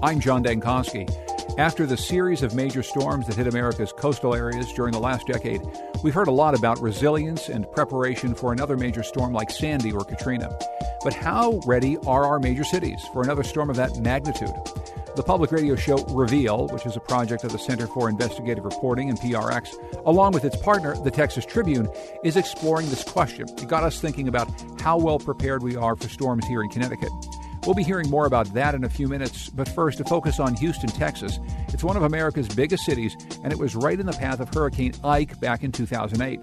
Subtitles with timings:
[0.00, 1.10] I'm John Dankosky.
[1.58, 5.60] After the series of major storms that hit America's coastal areas during the last decade,
[6.04, 10.04] we've heard a lot about resilience and preparation for another major storm like Sandy or
[10.04, 10.56] Katrina.
[11.02, 14.54] But how ready are our major cities for another storm of that magnitude?
[15.16, 19.08] The public radio show Reveal, which is a project of the Center for Investigative Reporting
[19.08, 19.74] and PRX,
[20.06, 21.88] along with its partner, the Texas Tribune,
[22.22, 23.48] is exploring this question.
[23.48, 24.48] It got us thinking about
[24.80, 27.10] how well prepared we are for storms here in Connecticut.
[27.64, 30.54] We'll be hearing more about that in a few minutes, but first, to focus on
[30.56, 31.38] Houston, Texas.
[31.68, 34.94] It's one of America's biggest cities, and it was right in the path of Hurricane
[35.04, 36.40] Ike back in 2008.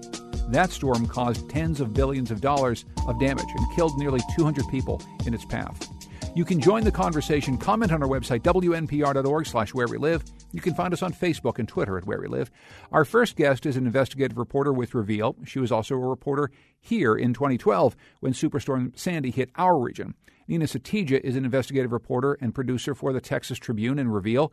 [0.48, 5.02] That storm caused tens of billions of dollars of damage and killed nearly 200 people
[5.26, 5.88] in its path.
[6.36, 10.22] You can join the conversation, comment on our website, wnpr.org slash where we live.
[10.52, 12.50] You can find us on Facebook and Twitter at Where We Live.
[12.92, 15.34] Our first guest is an investigative reporter with Reveal.
[15.46, 20.14] She was also a reporter here in 2012 when Superstorm Sandy hit our region.
[20.48, 24.52] Neena Satija is an investigative reporter and producer for the Texas Tribune and Reveal.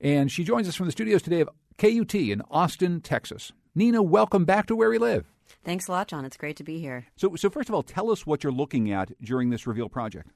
[0.00, 1.48] And she joins us from the studios today of
[1.78, 3.52] KUT in Austin, Texas.
[3.74, 5.26] Neena, welcome back to Where We Live.
[5.64, 6.24] Thanks a lot, John.
[6.24, 7.06] It's great to be here.
[7.16, 10.30] So, so first of all, tell us what you're looking at during this Reveal project.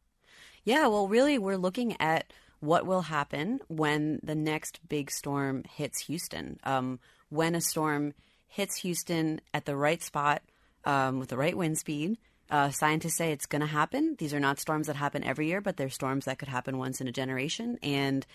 [0.64, 6.06] Yeah, well, really, we're looking at what will happen when the next big storm hits
[6.06, 6.58] Houston.
[6.64, 8.14] Um, when a storm
[8.46, 10.42] hits Houston at the right spot
[10.84, 12.16] um, with the right wind speed,
[12.50, 14.16] uh, scientists say it's going to happen.
[14.18, 17.00] These are not storms that happen every year, but they're storms that could happen once
[17.00, 17.78] in a generation.
[17.82, 18.26] And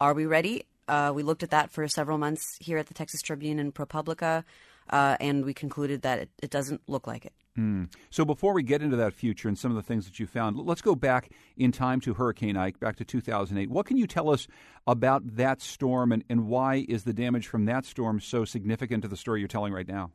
[0.00, 0.64] are we ready?
[0.88, 4.44] Uh, we looked at that for several months here at the Texas Tribune and ProPublica,
[4.90, 7.32] uh, and we concluded that it, it doesn't look like it.
[7.56, 7.92] Mm.
[8.10, 10.56] So before we get into that future and some of the things that you found,
[10.56, 13.70] let's go back in time to Hurricane Ike, back to 2008.
[13.70, 14.48] What can you tell us
[14.86, 19.08] about that storm, and, and why is the damage from that storm so significant to
[19.08, 20.10] the story you're telling right now?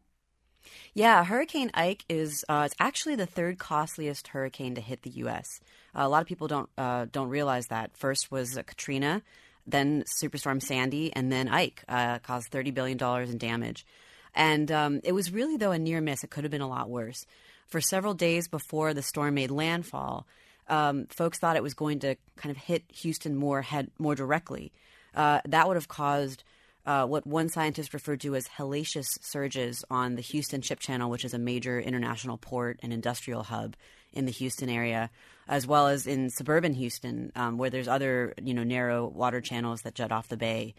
[0.94, 5.46] Yeah, Hurricane Ike is uh, it's actually the third costliest hurricane to hit the U.S.
[5.96, 7.96] Uh, a lot of people don't uh, don't realize that.
[7.98, 9.22] First was Katrina,
[9.66, 13.86] then Superstorm Sandy, and then Ike uh, caused thirty billion dollars in damage.
[14.34, 16.24] And um, it was really, though, a near miss.
[16.24, 17.26] It could have been a lot worse.
[17.68, 20.28] For several days before the storm made landfall,
[20.70, 24.72] um, folks thought it was going to kind of hit Houston more head more directly.
[25.16, 26.44] Uh, that would have caused
[26.88, 31.26] uh, what one scientist referred to as hellacious surges on the Houston Ship Channel, which
[31.26, 33.76] is a major international port and industrial hub
[34.14, 35.10] in the Houston area,
[35.50, 39.82] as well as in suburban Houston, um, where there's other you know narrow water channels
[39.82, 40.76] that jut off the bay.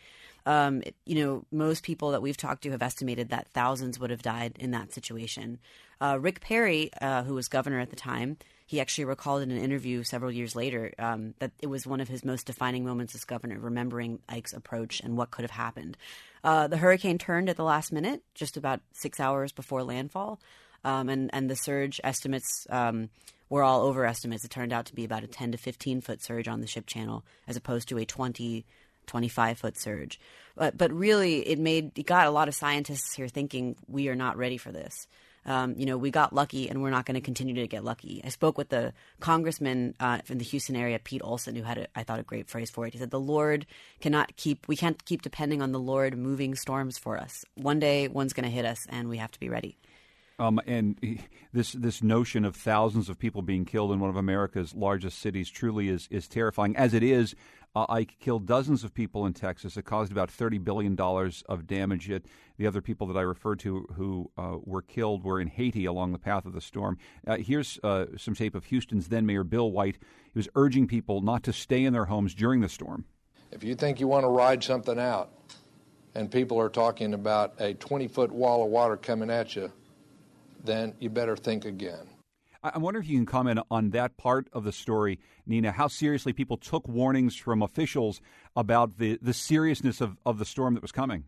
[0.46, 4.22] Um, you know, most people that we've talked to have estimated that thousands would have
[4.22, 5.58] died in that situation.
[6.00, 9.58] Uh, Rick Perry, uh, who was governor at the time, he actually recalled in an
[9.58, 13.24] interview several years later um, that it was one of his most defining moments as
[13.24, 15.96] governor, remembering Ike's approach and what could have happened.
[16.44, 20.38] Uh, the hurricane turned at the last minute, just about six hours before landfall,
[20.84, 22.66] um, and and the surge estimates.
[22.70, 23.10] Um,
[23.50, 24.44] were all overestimates.
[24.44, 26.84] It turned out to be about a 10 to 15 foot surge on the ship
[26.84, 28.66] channel, as opposed to a 20
[29.08, 30.20] 25 foot surge.
[30.56, 34.14] But, but really, it made it got a lot of scientists here thinking we are
[34.14, 35.06] not ready for this.
[35.46, 38.20] Um, you know, we got lucky and we're not going to continue to get lucky.
[38.22, 41.86] I spoke with the congressman uh, from the Houston area, Pete Olson, who had, a,
[41.96, 42.92] I thought, a great phrase for it.
[42.92, 43.64] He said, The Lord
[44.00, 47.46] cannot keep, we can't keep depending on the Lord moving storms for us.
[47.54, 49.78] One day, one's going to hit us and we have to be ready.
[50.40, 50.96] Um, and
[51.52, 55.50] this this notion of thousands of people being killed in one of America's largest cities
[55.50, 56.76] truly is is terrifying.
[56.76, 57.34] As it is,
[57.78, 59.76] uh, Ike killed dozens of people in Texas.
[59.76, 62.10] It caused about $30 billion of damage.
[62.10, 65.84] It, the other people that I referred to who uh, were killed were in Haiti
[65.84, 66.98] along the path of the storm.
[67.26, 69.98] Uh, here's uh, some tape of Houston's then Mayor Bill White.
[70.32, 73.04] He was urging people not to stay in their homes during the storm.
[73.52, 75.30] If you think you want to ride something out
[76.16, 79.70] and people are talking about a 20 foot wall of water coming at you,
[80.64, 82.08] then you better think again.
[82.74, 86.32] I wonder if you can comment on that part of the story, Neena, how seriously
[86.32, 88.20] people took warnings from officials
[88.56, 91.24] about the, the seriousness of, of the storm that was coming.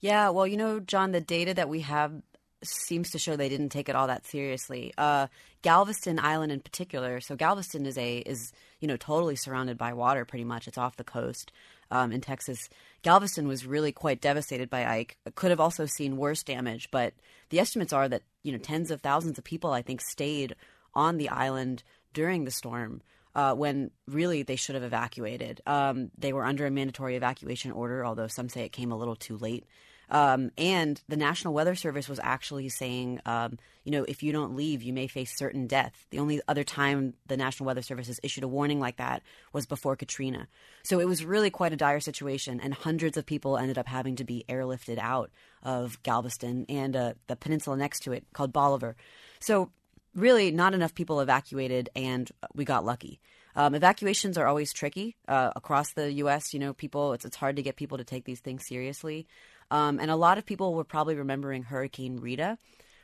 [0.00, 2.22] Yeah, well, you know, John, the data that we have
[2.64, 4.92] seems to show they didn't take it all that seriously.
[4.96, 5.26] Uh,
[5.62, 7.20] Galveston Island, in particular.
[7.20, 10.24] So Galveston is a is you know totally surrounded by water.
[10.24, 11.52] Pretty much, it's off the coast
[11.90, 12.68] um, in Texas.
[13.02, 15.16] Galveston was really quite devastated by Ike.
[15.34, 17.14] Could have also seen worse damage, but
[17.50, 20.54] the estimates are that you know tens of thousands of people I think stayed
[20.94, 21.82] on the island
[22.12, 23.02] during the storm.
[23.34, 25.60] uh, when really they should have evacuated.
[25.66, 29.16] Um, they were under a mandatory evacuation order, although some say it came a little
[29.16, 29.64] too late.
[30.10, 34.54] Um, and the National Weather Service was actually saying, um, you know, if you don't
[34.54, 36.06] leave, you may face certain death.
[36.10, 39.22] The only other time the National Weather Service has issued a warning like that
[39.54, 40.46] was before Katrina.
[40.82, 44.16] So it was really quite a dire situation, and hundreds of people ended up having
[44.16, 45.30] to be airlifted out
[45.64, 48.96] of Galveston and uh, the peninsula next to it called Bolivar.
[49.40, 49.70] So
[50.14, 53.20] really, not enough people evacuated, and we got lucky.
[53.56, 56.52] Um, evacuations are always tricky uh, across the U.S.
[56.52, 59.26] You know, people it's, it's hard to get people to take these things seriously.
[59.70, 62.58] Um, and a lot of people were probably remembering Hurricane Rita,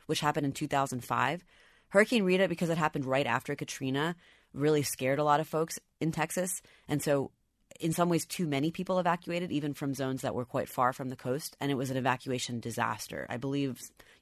[0.05, 1.43] which happened in 2005.
[1.89, 4.15] Hurricane Rita, because it happened right after Katrina,
[4.53, 6.61] really scared a lot of folks in Texas.
[6.87, 7.31] And so,
[7.79, 11.09] in some ways, too many people evacuated, even from zones that were quite far from
[11.09, 11.55] the coast.
[11.59, 13.25] And it was an evacuation disaster.
[13.29, 13.79] I believe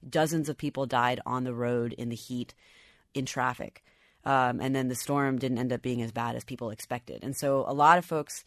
[0.08, 2.54] dozens of people died on the road in the heat
[3.14, 3.84] in traffic.
[4.26, 7.24] Um, and then the storm didn't end up being as bad as people expected.
[7.24, 8.44] And so, a lot of folks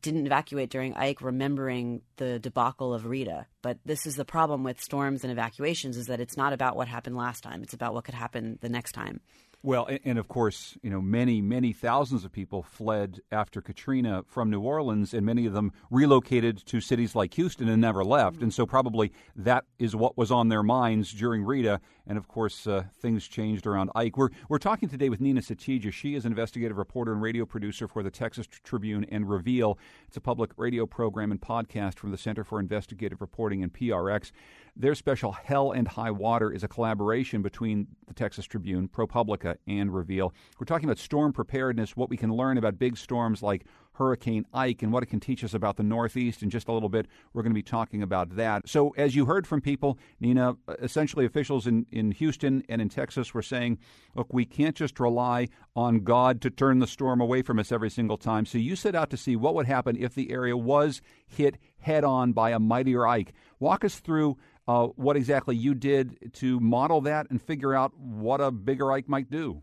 [0.00, 3.46] didn't evacuate during Ike, remembering the debacle of Rita.
[3.62, 6.88] But this is the problem with storms and evacuations: is that it's not about what
[6.88, 9.20] happened last time; it's about what could happen the next time.
[9.64, 14.50] Well, and of course, you know, many, many thousands of people fled after Katrina from
[14.50, 18.36] New Orleans, and many of them relocated to cities like Houston and never left.
[18.36, 18.44] Mm-hmm.
[18.44, 21.80] And so, probably that is what was on their minds during Rita.
[22.08, 24.16] And of course, uh, things changed around Ike.
[24.16, 25.92] We're, we're talking today with Neena Satija.
[25.92, 29.78] She is an investigative reporter and radio producer for the Texas Tribune and Reveal.
[30.08, 34.30] It's a public radio program and podcast from the Center for Investigative Reporting and PRX.
[34.74, 39.94] Their special Hell and High Water is a collaboration between the Texas Tribune, ProPublica, and
[39.94, 40.32] Reveal.
[40.58, 44.82] We're talking about storm preparedness, what we can learn about big storms like Hurricane Ike
[44.82, 47.06] and what it can teach us about the Northeast in just a little bit.
[47.32, 48.68] We're going to be talking about that.
[48.68, 53.34] So, as you heard from people, Neena, essentially officials in, in Houston and in Texas
[53.34, 53.78] were saying,
[54.14, 57.90] look, we can't just rely on God to turn the storm away from us every
[57.90, 58.46] single time.
[58.46, 62.04] So, you set out to see what would happen if the area was hit head
[62.04, 63.32] on by a mightier Ike.
[63.58, 68.40] Walk us through uh, what exactly you did to model that and figure out what
[68.40, 69.62] a bigger Ike might do.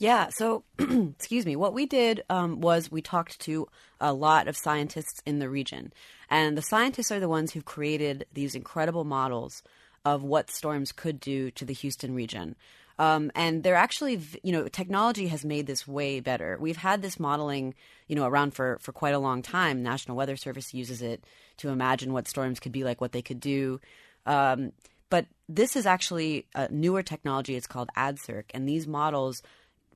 [0.00, 1.56] Yeah, so excuse me.
[1.56, 3.68] What we did um, was we talked to
[4.00, 5.92] a lot of scientists in the region,
[6.30, 9.62] and the scientists are the ones who've created these incredible models
[10.06, 12.56] of what storms could do to the Houston region.
[12.98, 16.56] Um, and they're actually, you know, technology has made this way better.
[16.58, 17.74] We've had this modeling,
[18.08, 19.82] you know, around for, for quite a long time.
[19.82, 21.24] National Weather Service uses it
[21.58, 23.80] to imagine what storms could be like, what they could do.
[24.24, 24.72] Um,
[25.10, 27.54] but this is actually a newer technology.
[27.54, 29.42] It's called ADCIRC, and these models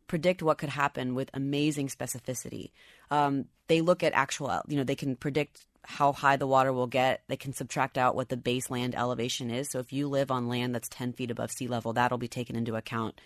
[0.06, 2.70] predict what could happen with amazing specificity.
[3.10, 6.86] Um, they look at actual, you know, they can predict how high the water will
[6.86, 7.22] get.
[7.28, 9.70] They can subtract out what the base land elevation is.
[9.70, 12.56] So if you live on land that's 10 feet above sea level, that'll be taken
[12.56, 13.20] into account,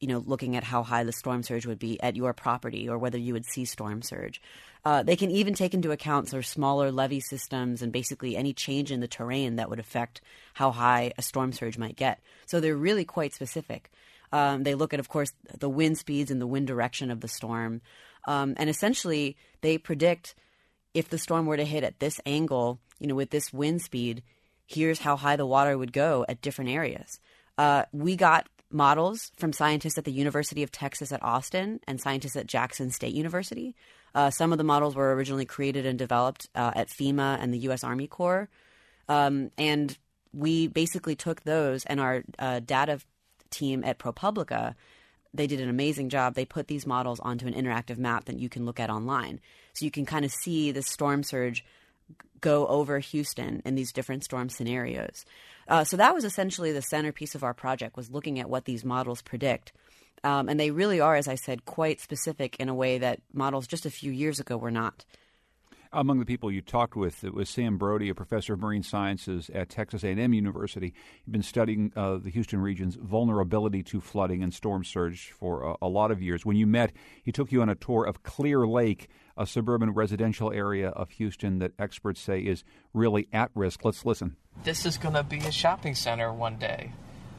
[0.00, 2.98] you know, looking at how high the storm surge would be at your property or
[2.98, 4.40] whether you would see storm surge.
[4.84, 8.52] Uh, they can even take into account sort of smaller levee systems and basically any
[8.52, 10.20] change in the terrain that would affect
[10.52, 12.20] how high a storm surge might get.
[12.46, 13.90] So they're really quite specific.
[14.34, 17.28] Um, they look at, of course, the wind speeds and the wind direction of the
[17.28, 17.80] storm.
[18.26, 20.34] Um, and essentially, they predict
[20.92, 24.24] if the storm were to hit at this angle, you know, with this wind speed,
[24.66, 27.20] here's how high the water would go at different areas.
[27.56, 32.34] Uh, we got models from scientists at the University of Texas at Austin and scientists
[32.34, 33.76] at Jackson State University.
[34.16, 37.58] Uh, some of the models were originally created and developed uh, at FEMA and the
[37.58, 37.84] U.S.
[37.84, 38.48] Army Corps.
[39.08, 39.96] Um, and
[40.32, 42.98] we basically took those and our uh, data
[43.54, 44.74] team at ProPublica
[45.34, 46.34] they did an amazing job.
[46.34, 49.40] They put these models onto an interactive map that you can look at online.
[49.74, 51.64] So you can kind of see the storm surge
[52.40, 55.24] go over Houston in these different storm scenarios.
[55.66, 58.84] Uh, so that was essentially the centerpiece of our project was looking at what these
[58.84, 59.72] models predict.
[60.22, 63.66] Um, and they really are, as I said, quite specific in a way that models
[63.66, 65.04] just a few years ago were not.
[65.94, 69.48] Among the people you talked with, it was Sam Brody, a professor of marine sciences
[69.54, 70.92] at Texas A&M University.
[71.24, 75.86] He'd been studying uh, the Houston region's vulnerability to flooding and storm surge for a,
[75.86, 76.44] lot of years.
[76.44, 80.52] When you met, he took you on a tour of Clear Lake, a suburban residential
[80.52, 83.84] area of Houston that experts say is really at risk.
[83.84, 84.34] Let's listen.
[84.64, 86.90] This is going to be a shopping center one day.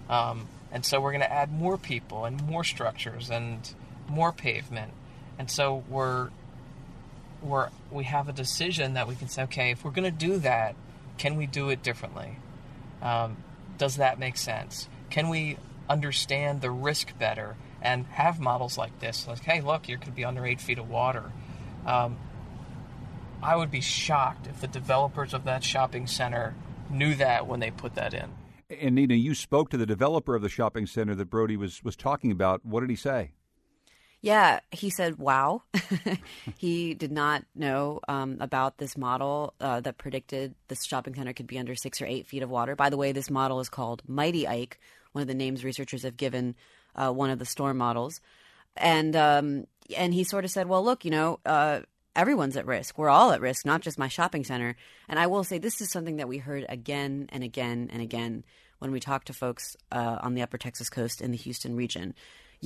[0.09, 3.69] Um, and so we're going to add more people and more structures and
[4.07, 4.93] more pavement.
[5.37, 6.29] And so we're
[7.45, 10.37] we're we have a decision that we can say, okay, if we're going to do
[10.39, 10.75] that,
[11.17, 12.37] can we do it differently?
[13.01, 13.37] Um,
[13.77, 14.89] does that make sense?
[15.09, 15.57] Can we
[15.89, 19.27] understand the risk better and have models like this?
[19.27, 21.31] Like, hey, look, you could be under eight feet of water.
[21.85, 22.17] Um,
[23.41, 26.55] I would be shocked if the developers of that shopping center
[26.89, 28.31] knew that when they put that in.
[28.69, 31.95] And Neena, you spoke to the developer of the shopping center that Brody was was
[31.95, 32.65] talking about.
[32.65, 33.31] What did he say?
[34.21, 35.63] Yeah, he said, wow.
[36.57, 41.47] he did not know um, about this model uh, that predicted this shopping center could
[41.47, 42.75] be under six or eight feet of water.
[42.75, 44.79] By the way, this model is called Mighty Ike,
[45.11, 46.55] one of the names researchers have given
[46.95, 48.19] uh, one of the storm models.
[48.75, 51.81] And um, and he sort of said, well, look, you know, uh,
[52.15, 52.97] everyone's at risk.
[52.97, 54.75] We're all at risk, not just my shopping center.
[55.07, 58.43] And I will say this is something that we heard again and again and again
[58.79, 62.13] when we talked to folks uh, on the Upper Texas coast in the Houston region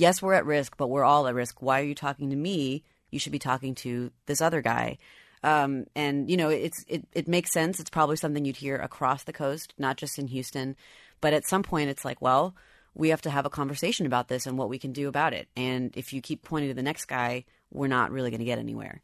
[0.00, 1.60] yes, we're at risk, but we're all at risk.
[1.60, 2.82] Why are you talking to me?
[3.10, 4.98] You should be talking to this other guy.
[5.42, 7.80] Um, and you know, it's it, it makes sense.
[7.80, 10.76] It's probably something you'd hear across the coast, not just in Houston.
[11.20, 12.54] But at some point, it's like, well,
[12.94, 15.48] we have to have a conversation about this and what we can do about it.
[15.54, 18.58] And if you keep pointing to the next guy, we're not really going to get
[18.58, 19.02] anywhere.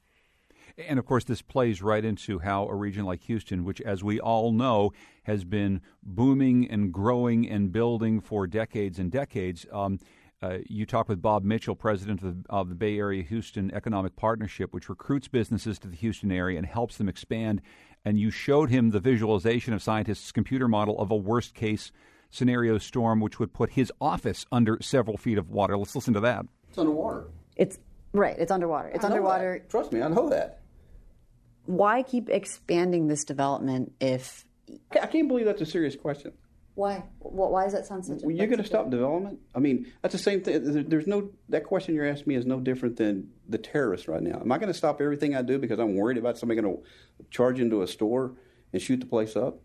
[0.79, 4.21] And of course, this plays right into how a region like Houston, which, as we
[4.21, 9.65] all know, has been booming and growing and building for decades and decades.
[9.73, 9.99] Um,
[10.43, 14.17] uh, you talked with Bob Mitchell, president of the, of the, Bay Area Houston Economic
[14.17, 17.63] Partnership, which recruits businesses to the Houston area and helps them expand.
[18.05, 21.91] And you showed him the visualization of scientists' computer model of a worst case
[22.31, 25.79] scenario storm, which would put his office under several feet of water.
[25.79, 26.45] Let's listen to that.
[26.69, 27.29] It's underwater.
[27.57, 27.79] It's
[28.13, 28.37] right.
[28.39, 28.89] It's underwater.
[28.89, 29.61] It's underwater.
[29.61, 29.71] That.
[29.71, 30.61] Trust me, I know that.
[31.65, 34.45] Why keep expanding this development if?
[34.91, 36.33] I can't believe that's a serious question.
[36.77, 37.05] Why?
[37.21, 38.21] Why does that sound such?
[38.23, 39.39] Well, you're going to stop development.
[39.55, 40.87] I mean, that's the same thing.
[40.89, 44.41] There's no that question you're asking me is no different than the terrorists right now.
[44.41, 46.83] Am I going to stop everything I do because I'm worried about somebody going to
[47.31, 48.35] charge into a store
[48.75, 49.59] and shoot the place up?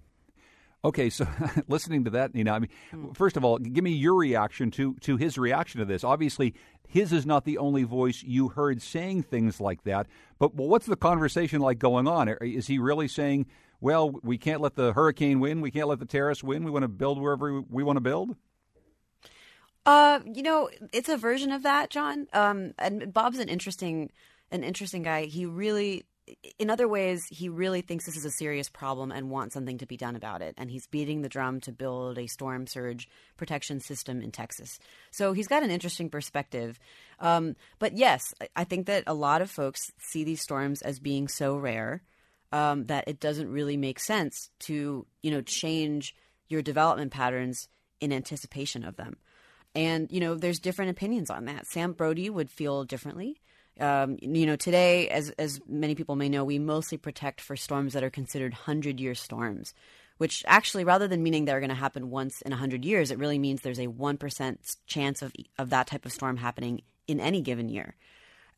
[0.85, 1.27] Okay, so
[1.67, 3.11] listening to that, you know, I mean, hmm.
[3.11, 6.05] first of all, give me your reaction to to his reaction to this.
[6.05, 6.55] Obviously,
[6.87, 10.07] his is not the only voice you heard saying things like that.
[10.39, 12.29] But what's the conversation like going on?
[12.41, 13.47] Is he really saying?
[13.81, 15.59] Well, we can't let the hurricane win.
[15.59, 16.63] We can't let the terrorists win.
[16.63, 18.35] We want to build wherever we want to build?
[19.85, 22.27] Uh, you know, it's a version of that, John.
[22.33, 24.11] Um, and Bob's an interesting,
[24.51, 25.25] an interesting guy.
[25.25, 26.05] He really,
[26.59, 29.87] in other ways, he really thinks this is a serious problem and wants something to
[29.87, 30.53] be done about it.
[30.59, 34.77] And he's beating the drum to build a storm surge protection system in Texas.
[35.09, 36.79] So he's got an interesting perspective.
[37.19, 38.21] Um, but yes,
[38.55, 42.03] I think that a lot of folks see these storms as being so rare
[42.51, 46.15] um, that it doesn't really make sense to you know change
[46.47, 47.67] your development patterns
[47.99, 49.17] in anticipation of them.
[49.73, 51.65] And you know, there's different opinions on that.
[51.67, 53.39] Sam Brody would feel differently.
[53.79, 57.93] Um, you know, today, as as many people may know, we mostly protect for storms
[57.93, 59.73] that are considered hundred year storms,
[60.17, 63.39] which actually, rather than meaning they're going to happen once in hundred years, it really
[63.39, 67.41] means there's a one percent chance of of that type of storm happening in any
[67.41, 67.95] given year.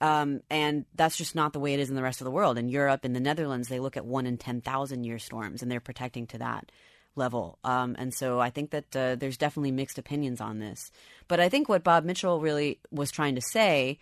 [0.01, 2.57] Um, and that's just not the way it is in the rest of the world.
[2.57, 5.79] In Europe, in the Netherlands, they look at one in 10,000 year storms and they're
[5.79, 6.71] protecting to that
[7.15, 7.59] level.
[7.63, 10.91] Um, and so I think that uh, there's definitely mixed opinions on this.
[11.27, 13.99] But I think what Bob Mitchell really was trying to say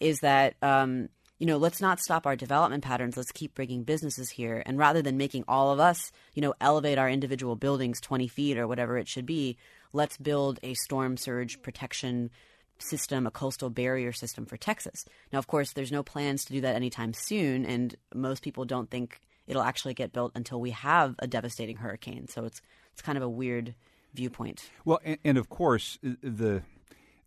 [0.00, 0.54] is that.
[0.62, 1.08] Um,
[1.40, 3.16] you know, let's not stop our development patterns.
[3.16, 4.62] Let's keep bringing businesses here.
[4.64, 8.56] And rather than making all of us, you know, elevate our individual buildings 20 feet
[8.56, 9.58] or whatever it should be,
[9.92, 12.30] let's build a storm surge protection
[12.78, 15.04] system, a coastal barrier system for Texas.
[15.32, 18.90] Now, of course, there's no plans to do that anytime soon, and most people don't
[18.90, 22.28] think it'll actually get built until we have a devastating hurricane.
[22.28, 22.60] So it's
[22.92, 23.74] it's kind of a weird
[24.14, 24.70] viewpoint.
[24.84, 26.62] Well, and, and of course, the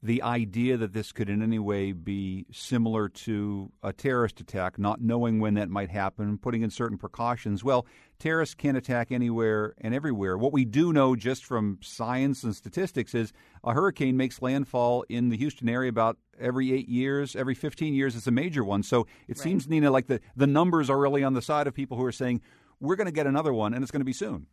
[0.04, 5.02] the idea that this could in any way be similar to a terrorist attack, not
[5.02, 7.64] knowing when that might happen, putting in certain precautions.
[7.64, 7.88] Well,
[8.20, 10.38] terrorists can attack anywhere and everywhere.
[10.38, 15.30] What we do know just from science and statistics is a hurricane makes landfall in
[15.30, 18.16] the Houston area about every eight years, every 15 years.
[18.16, 18.84] It's a major one.
[18.84, 19.40] So it right.
[19.40, 22.12] seems, Neena, like the, the numbers are really on the side of people who are
[22.12, 22.42] saying,
[22.80, 24.46] we're going to get another one and it's going to be soon.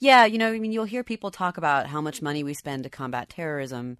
[0.00, 2.84] Yeah, you know, I mean, you'll hear people talk about how much money we spend
[2.84, 3.98] to combat terrorism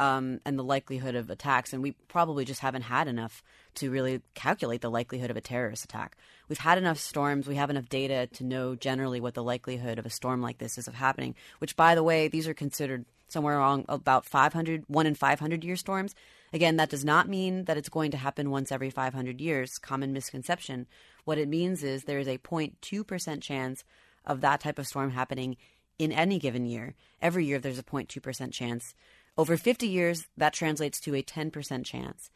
[0.00, 1.74] um, and the likelihood of attacks.
[1.74, 3.42] And we probably just haven't had enough
[3.74, 6.16] to really calculate the likelihood of a terrorist attack.
[6.48, 10.06] We've had enough storms, we have enough data to know generally what the likelihood of
[10.06, 13.58] a storm like this is of happening, which, by the way, these are considered somewhere
[13.58, 16.14] around about 500, one in 500 year storms.
[16.52, 20.14] Again, that does not mean that it's going to happen once every 500 years, common
[20.14, 20.86] misconception.
[21.26, 23.84] What it means is there is a 0.2% chance
[24.24, 25.58] of that type of storm happening
[26.00, 26.94] in any given year.
[27.20, 28.94] Every year there's a 0.2% chance.
[29.40, 32.28] Over 50 years, that translates to a 10% chance.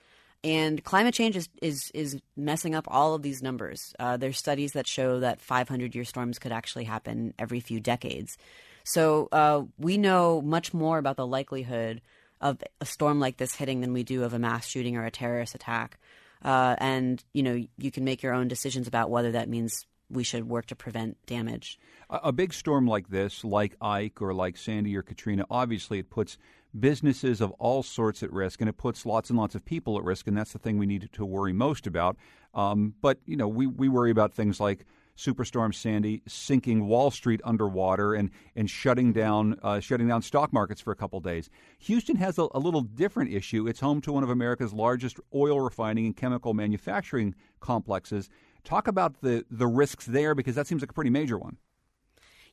[0.42, 3.94] And climate change is, is, is messing up all of these numbers.
[3.99, 8.38] Uh, there's studies that show that 500 year storms could actually happen every few decades.
[8.84, 12.00] So uh, we know much more about the likelihood
[12.40, 15.11] of a storm like this hitting than we do of a mass shooting or a
[15.11, 15.99] terrorist attack.
[16.42, 20.25] Uh, and you know you can make your own decisions about whether that means we
[20.25, 21.78] should work to prevent damage.
[22.11, 26.38] A, big storm like this, like Ike or like Sandy or Katrina, obviously it puts
[26.78, 30.04] businesses of all sorts at risk, and it puts lots and lots of people at
[30.04, 32.16] risk, and that's the thing we need to worry most about.
[32.52, 34.84] Um, but you know, we we worry about things like
[35.16, 40.80] Superstorm Sandy sinking Wall Street underwater and and shutting down uh, shutting down stock markets
[40.80, 41.49] for a couple days.
[41.80, 43.66] Houston has a, a, little different issue.
[43.68, 48.28] It's home to one of America's largest oil refining and chemical manufacturing complexes.
[48.64, 51.59] Talk about the the risks there because that seems like a pretty major one.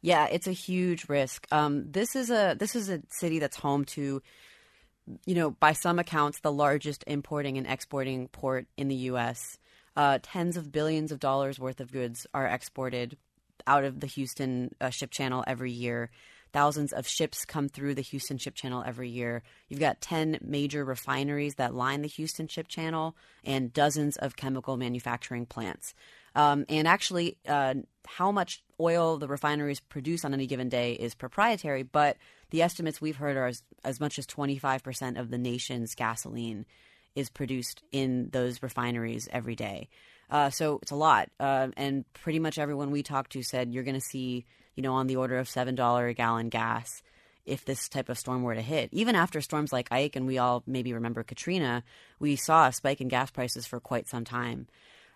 [0.01, 1.48] Yeah, it's a huge risk.
[1.51, 4.22] Um, this is a this is a city that's home to,
[5.25, 9.58] you know, by some accounts, the largest importing and exporting port in the U.S.
[9.96, 13.18] Uh, tens of billions of dollars worth of goods are exported
[13.68, 16.10] out of the Houston uh, ship channel every year.
[16.53, 19.43] Thousands of ships come through the Houston ship channel every year.
[19.70, 24.77] You've got 10 major refineries that line the Houston ship channel and dozens of chemical
[24.77, 25.93] manufacturing plants.
[26.36, 27.75] Um, and actually, uh,
[28.08, 32.17] how much oil the refineries produce on any given day is proprietary, but
[32.50, 36.65] the estimates we've heard are as, as much as 25% of the nation's gasoline
[37.15, 39.89] is produced in those refineries every day.
[40.29, 41.29] Uh, so it's a lot.
[41.39, 44.46] Uh, and pretty much everyone we talked to said you're going to see,
[44.81, 47.03] you know, on the order of $7 a gallon gas
[47.45, 48.89] if this type of storm were to hit.
[48.91, 51.83] Even after storms like Ike, and we all maybe remember Katrina,
[52.19, 54.65] we saw a spike in gas prices for quite some time.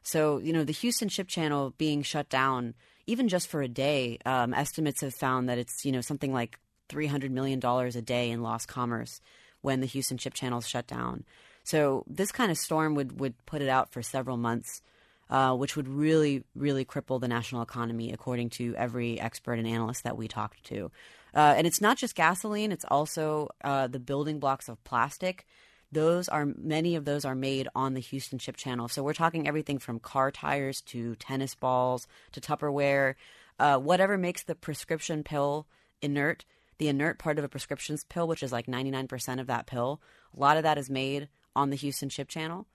[0.04, 2.76] So, you know, the Houston Ship Channel being shut down,
[3.08, 6.60] even just for a day, um, estimates have found that it's, you know, something like
[6.90, 9.20] $300 million a day in lost commerce
[9.62, 11.24] when the Houston Ship Channel is shut down.
[11.64, 14.84] So this kind of storm would, would put it out for several months,
[15.30, 20.04] uh, which would really, really cripple the national economy, according to every expert and analyst
[20.04, 20.92] that we talked to.
[21.34, 25.46] Uh, and it's not just gasoline; it's also uh, the building blocks of plastic.
[25.92, 28.88] Those are many of those are made on the Houston Ship Channel.
[28.88, 33.16] So we're talking everything from car tires to tennis balls to Tupperware,
[33.60, 35.68] uh, whatever makes the prescription pill
[36.02, 36.46] inert.
[36.78, 40.02] The inert part of a prescription pill, which is like 99% of that pill,
[40.36, 42.68] a lot of that is made on the Houston Ship Channel.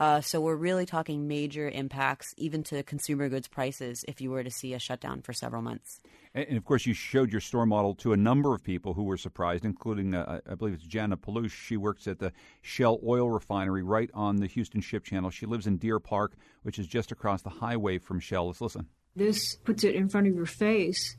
[0.00, 4.44] Uh, so we're really talking major impacts, even to consumer goods prices, if you were
[4.44, 5.98] to see a shutdown for several months.
[6.34, 9.16] And, of course, you showed your store model to a number of people who were
[9.16, 11.50] surprised, including, uh, I believe it's Jana Palouche.
[11.50, 15.30] She works at the Shell oil refinery right on the Houston Ship Channel.
[15.30, 18.46] She lives in Deer Park, which is just across the highway from Shell.
[18.46, 18.86] Let's listen.
[19.16, 21.16] This puts it in front of your face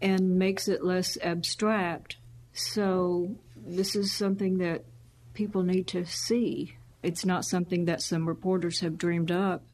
[0.00, 2.16] and makes it less abstract.
[2.52, 4.84] So, this is something that
[5.34, 6.76] people need to see.
[7.02, 9.64] It's not something that some reporters have dreamed up.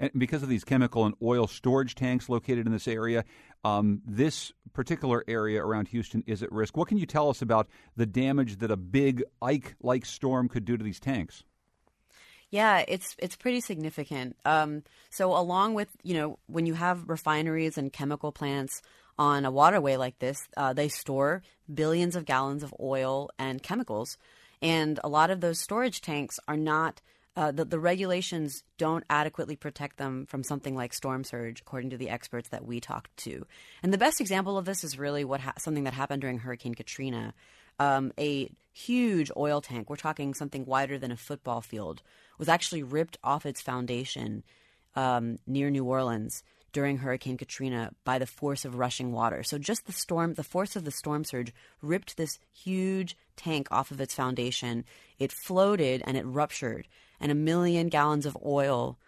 [0.00, 3.24] And because of these chemical and oil storage tanks located in this area,
[3.64, 6.76] um, this particular area around Houston is at risk.
[6.76, 10.64] What can you tell us about the damage that a big Ike like storm could
[10.64, 11.42] do to these tanks?
[12.50, 14.36] Yeah, it's it's pretty significant.
[14.44, 18.80] Um, so along with you know when you have refineries and chemical plants
[19.18, 24.16] on a waterway like this, uh, they store billions of gallons of oil and chemicals.
[24.62, 27.00] And a lot of those storage tanks are not,
[27.36, 31.96] uh, the, the regulations don't adequately protect them from something like storm surge, according to
[31.96, 33.46] the experts that we talked to.
[33.82, 36.74] And the best example of this is really what ha- something that happened during Hurricane
[36.74, 37.34] Katrina.
[37.78, 42.02] Um, a huge oil tank, we're talking something wider than a football field,
[42.38, 44.42] was actually ripped off its foundation
[44.96, 46.42] um, near New Orleans
[46.72, 49.42] during Hurricane Katrina by the force of rushing water.
[49.42, 51.52] So just the storm, the force of the storm surge
[51.82, 54.84] ripped this huge tank off of its foundation.
[55.18, 56.88] It floated and it ruptured,
[57.20, 58.98] and a million gallons of oil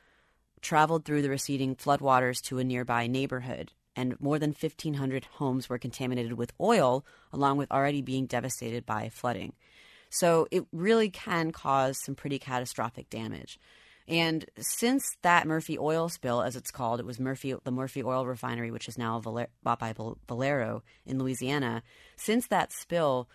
[0.61, 3.73] traveled through the receding floodwaters to a nearby neighborhood.
[3.97, 9.09] And more than 1,500 homes were contaminated with oil, along with already being devastated by
[9.09, 9.53] flooding.
[10.11, 13.59] So it really can cause some pretty catastrophic damage.
[14.11, 18.27] And since that Murphy oil spill, as it's called, it was Murphy, the Murphy oil
[18.27, 19.95] refinery, which is now bought by
[20.27, 21.85] Valero in Louisiana.
[22.17, 23.29] Since that spill,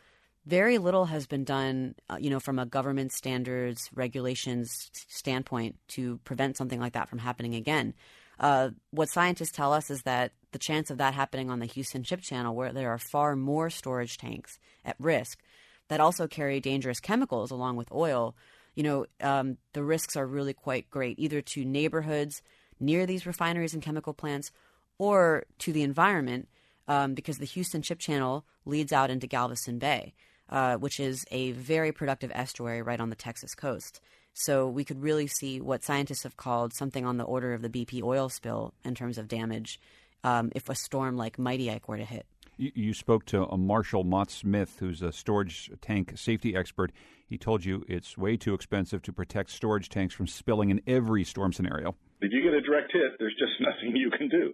[0.45, 6.17] very little has been done, uh, you know, from a government standards regulations standpoint to
[6.25, 7.93] prevent something like that from happening again.
[8.37, 12.03] Uh, what scientists tell us is that the chance of that happening on the Houston
[12.03, 15.39] Ship Channel, where there are far more storage tanks at risk
[15.87, 18.35] that also carry dangerous chemicals along with oil,
[18.75, 22.41] you know, um, the risks are really quite great, either to neighborhoods
[22.79, 24.51] near these refineries and chemical plants
[24.97, 26.47] or to the environment,
[26.87, 30.13] um, because the Houston Ship Channel leads out into Galveston Bay,
[30.49, 34.01] uh, which is a very productive estuary right on the Texas coast.
[34.33, 37.69] So we could really see what scientists have called something on the order of the
[37.69, 39.79] BP oil spill in terms of damage
[40.25, 42.25] um, if a storm like Mighty Ike were to hit.
[42.57, 46.91] You, you spoke to a Marshall Mott Smith, who's a storage tank safety expert.
[47.27, 51.23] He told you it's way too expensive to protect storage tanks from spilling in every
[51.23, 51.95] storm scenario.
[52.21, 54.53] If you get a direct hit, there's just nothing you can do.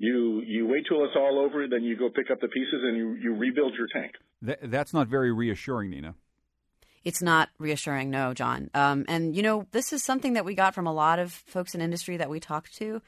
[0.00, 2.96] You you wait till it's all over, then you go pick up the pieces and
[2.96, 4.12] you, you rebuild your tank.
[4.44, 6.14] Th- that's not very reassuring, Neena.
[7.04, 8.70] It's not reassuring, no, John.
[8.74, 11.74] Um, and you know, this is something that we got from a lot of folks
[11.74, 13.02] in industry that we talked to.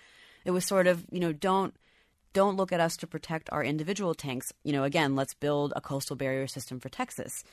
[0.44, 1.74] It was sort of, you know, don't
[2.32, 4.52] don't look at us to protect our individual tanks.
[4.62, 7.44] You know, again, let's build a coastal barrier system for Texas.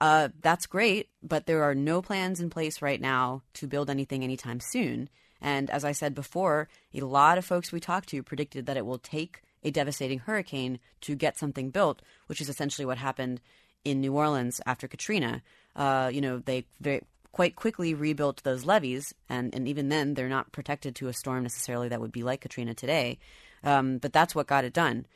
[0.00, 4.22] Uh, that's great, but there are no plans in place right now to build anything
[4.22, 5.08] anytime soon.
[5.40, 8.86] And as I said before, a lot of folks we talked to predicted that it
[8.86, 13.40] will take a devastating hurricane to get something built, which is essentially what happened
[13.84, 15.42] in New Orleans after Katrina.
[15.74, 20.28] Uh, you know, they very quite quickly rebuilt those levees, and, and even then, they're
[20.28, 23.18] not protected to a storm necessarily that would be like Katrina today.
[23.64, 25.06] Um, but that's what got it done.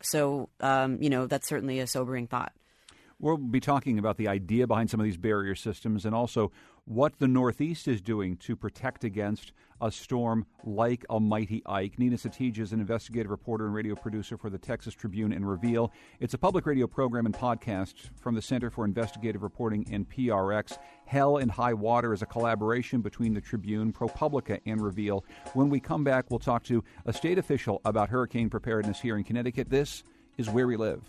[0.00, 2.52] So, um, you know, that's certainly a sobering thought.
[3.20, 6.52] We'll be talking about the idea behind some of these barrier systems and also
[6.84, 9.50] what the Northeast is doing to protect against
[9.80, 11.98] a storm like a mighty Ike.
[11.98, 15.92] Neena Satija is an investigative reporter and radio producer for the Texas Tribune and Reveal.
[16.20, 20.78] It's a public radio program and podcast from the Center for Investigative Reporting and PRX.
[21.04, 25.24] Hell and High Water is a collaboration between the Tribune, ProPublica, and Reveal.
[25.54, 29.24] When we come back, we'll talk to a state official about hurricane preparedness here in
[29.24, 29.70] Connecticut.
[29.70, 30.04] This
[30.36, 31.02] is where we live.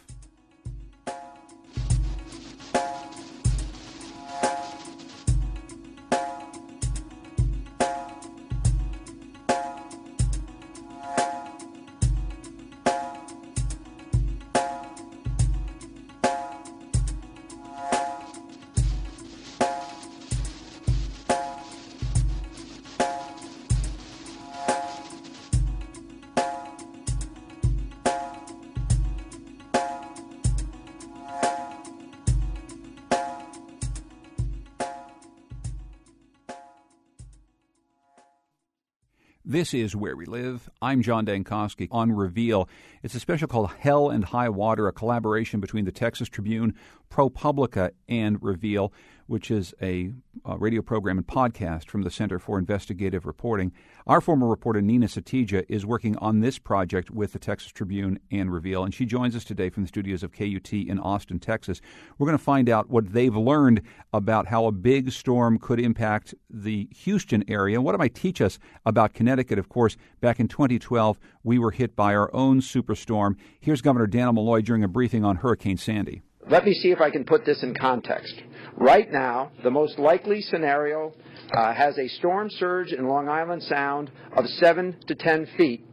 [39.49, 40.69] This is Where We Live.
[40.79, 42.69] I'm John Dankosky on Reveal.
[43.01, 46.75] It's a special called Hell and High Water, a collaboration between the Texas Tribune,
[47.09, 48.93] ProPublica, and Reveal
[49.29, 50.11] which is a,
[50.43, 53.71] a, radio program and podcast from the Center for Investigative Reporting.
[54.07, 58.51] Our former reporter, Neena Satija, is working on this project with the Texas Tribune and
[58.51, 61.79] Reveal, and she joins us today from the studios of KUT in Austin, Texas.
[62.17, 66.33] We're going to find out what they've learned about how a big storm could impact
[66.49, 67.79] the Houston area.
[67.79, 69.59] What it might teach us about Connecticut.
[69.59, 73.35] Of course, back in 2012, we were hit by our own superstorm.
[73.59, 76.23] Here's Governor Dannel Malloy during a briefing on Hurricane Sandy.
[76.49, 78.33] Let me see if I can put this in context.
[78.75, 81.13] Right now, the most likely scenario
[81.53, 85.85] uh, has a storm surge in Long Island Sound of 7 to 10 feet.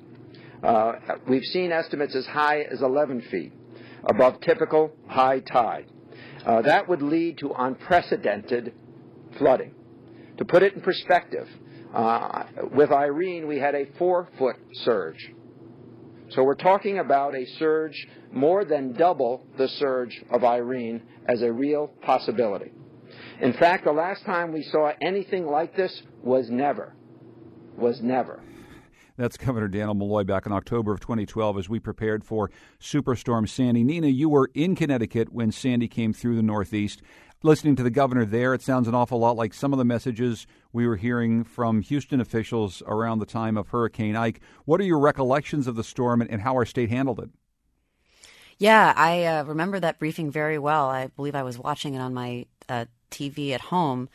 [0.63, 0.93] Uh,
[1.29, 3.53] we've seen estimates as high as 11 feet
[4.05, 5.87] above typical high tide.
[6.47, 8.73] Uh, that would lead to unprecedented
[9.37, 9.75] flooding.
[10.39, 11.49] To put it in perspective,
[11.95, 15.33] uh, with Irene, we had a four foot surge.
[16.31, 21.53] So we're talking about a surge more than double the surge of Irene as a
[21.53, 22.73] real possibility.
[23.41, 26.95] In fact, the last time we saw anything like this was never.
[27.77, 28.43] Was never.
[29.17, 33.83] That's Governor Dannel Malloy back in October of 2012 as we prepared for Superstorm Sandy.
[33.83, 37.01] Neena, you were in Connecticut when Sandy came through the Northeast.
[37.43, 40.47] Listening to the governor there, it sounds an awful lot like some of the messages
[40.73, 44.41] we were hearing from Houston officials around the time of Hurricane Ike.
[44.67, 47.31] What are your recollections of the storm and, how our state handled it?
[48.59, 50.89] Yeah, I uh, remember that briefing very well.
[50.89, 54.09] I believe I was watching it on my uh, TV at home.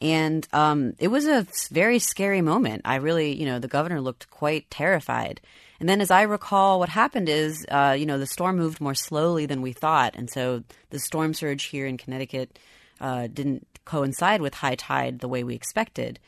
[0.00, 2.82] And um, it was a very scary moment.
[2.84, 5.40] I really, you know, the governor looked quite terrified.
[5.80, 8.94] And then, as I recall, what happened is, uh, you know, the storm moved more
[8.94, 10.14] slowly than we thought.
[10.16, 12.58] And so the storm surge here in Connecticut
[13.00, 16.18] uh, didn't coincide with high tide the way we expected.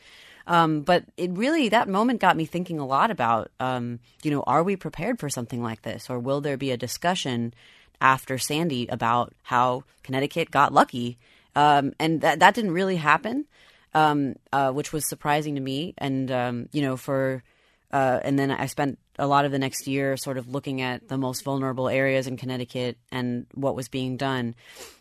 [0.47, 4.43] Um, but it really, that moment got me thinking a lot about, um, you know,
[4.47, 6.09] are we prepared for something like this?
[6.09, 7.53] Or will there be a discussion
[8.01, 11.17] after Sandy about how Connecticut got lucky?
[11.55, 13.45] Um, and that, that didn't really happen,
[13.93, 15.93] um, uh, which was surprising to me.
[15.97, 17.43] And, um, you know, for,
[17.91, 21.07] uh, and then I spent a lot of the next year sort of looking at
[21.07, 24.55] the most vulnerable areas in Connecticut and what was being done.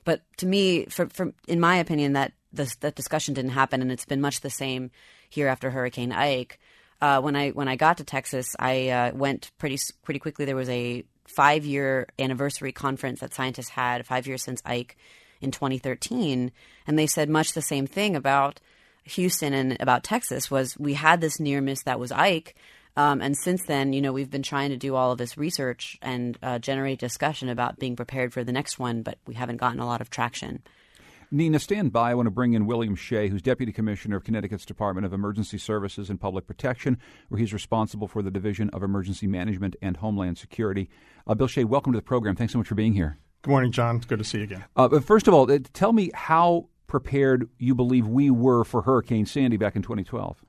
[0.04, 4.04] But to me, for, for in my opinion, that that discussion didn't happen, and it's
[4.04, 4.90] been much the same
[5.28, 6.58] here after Hurricane Ike.
[7.00, 10.44] Uh, when I when I got to Texas, I uh, went pretty pretty quickly.
[10.44, 14.96] There was a five year anniversary conference that scientists had five years since Ike
[15.40, 16.52] in 2013,
[16.86, 18.60] and they said much the same thing about
[19.04, 20.50] Houston and about Texas.
[20.50, 22.54] Was we had this near miss that was Ike.
[22.96, 25.96] Um, and since then, you know, we've been trying to do all of this research
[26.02, 29.80] and uh, generate discussion about being prepared for the next one, but we haven't gotten
[29.80, 30.62] a lot of traction.
[31.32, 32.10] Neena, stand by.
[32.10, 35.58] I want to bring in William Shea, who's Deputy Commissioner of Connecticut's Department of Emergency
[35.58, 36.98] Services and Public Protection,
[37.28, 40.90] where he's responsible for the Division of Emergency Management and Homeland Security.
[41.28, 42.34] Uh, Bill Shea, welcome to the program.
[42.34, 43.16] Thanks so much for being here.
[43.42, 43.96] Good morning, John.
[43.96, 44.64] It's good to see you again.
[44.76, 48.82] Uh, but first of all, uh, tell me how prepared you believe we were for
[48.82, 50.44] Hurricane Sandy back in 2012.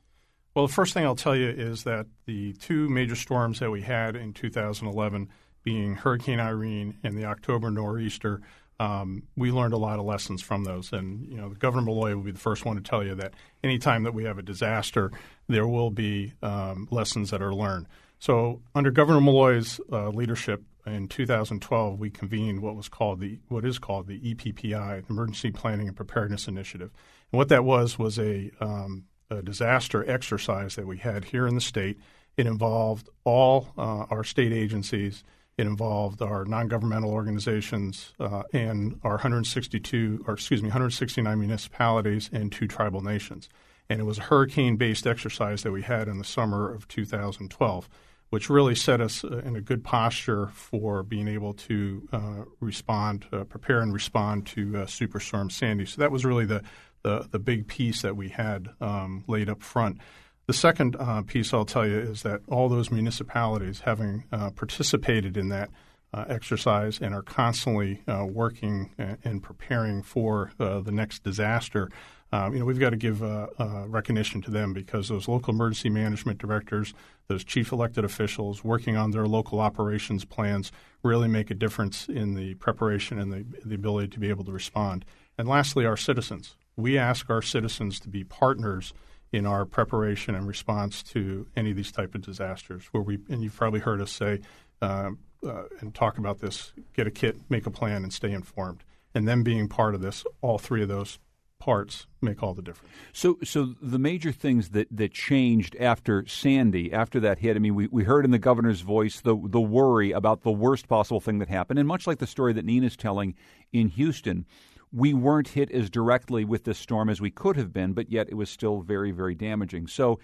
[0.53, 3.81] Well, the first thing I'll tell you is that the two major storms that we
[3.81, 5.29] had in 2011,
[5.63, 8.41] being Hurricane Irene and the October nor'easter,
[8.81, 10.91] um, we learned a lot of lessons from those.
[10.91, 14.03] And you know, Governor Malloy will be the first one to tell you that anytime
[14.03, 15.11] that we have a disaster,
[15.47, 17.87] there will be um, lessons that are learned.
[18.19, 23.65] So, under Governor Malloy's uh, leadership in 2012, we convened what was called the what
[23.65, 26.91] is called the EPPI, Emergency Planning and Preparedness Initiative.
[27.31, 31.55] And what that was was a, um, a disaster exercise that we had here in
[31.55, 31.99] the state.
[32.37, 35.23] It involved all uh, our state agencies
[35.61, 42.51] it involved our non-governmental organizations uh, and our 162, or excuse me, 169 municipalities and
[42.51, 43.49] two tribal nations.
[43.87, 47.89] And it was a hurricane-based exercise that we had in the summer of 2012,
[48.31, 53.25] which really set us uh, in a good posture for being able to uh, respond,
[53.33, 55.85] uh, prepare and respond to uh, Superstorm Sandy.
[55.85, 56.63] So that was really the
[57.03, 59.97] the, the big piece that we had um, laid up front.
[60.45, 65.35] The second uh, piece I'll tell you is that all those municipalities, having uh, participated
[65.35, 65.69] in that
[66.13, 71.89] exercise and are constantly working and preparing for the next disaster,
[72.31, 73.47] um, you know, we've got to give uh,
[73.87, 76.93] recognition to them because those local emergency management directors,
[77.27, 80.71] those chief elected officials working on their local operations plans
[81.03, 84.51] really make a difference in the preparation and the, the ability to be able to
[84.51, 85.03] respond.
[85.37, 86.55] And lastly, our citizens.
[86.77, 88.93] We ask our citizens to be partners–
[89.31, 92.85] in our preparation and response to any of these type of disasters.
[92.91, 94.41] Where we and you've probably heard us say
[94.81, 95.11] uh,
[95.45, 98.83] uh, and talk about this: get a kit, make a plan, and stay informed.
[99.13, 101.19] And then being part of this, all three of those
[101.61, 102.91] parts make all the difference.
[103.13, 107.55] So, so the major things that, that changed after Sandy, after that hit.
[107.55, 110.87] I mean, we, we heard in the governor's voice the the worry about the worst
[110.87, 113.35] possible thing that happened, and much like the story that Neena's telling
[113.71, 114.47] in Houston,
[114.91, 118.27] we weren't hit as directly with this storm as we could have been, but yet
[118.27, 119.85] it was still very, very damaging.
[119.85, 120.19] So,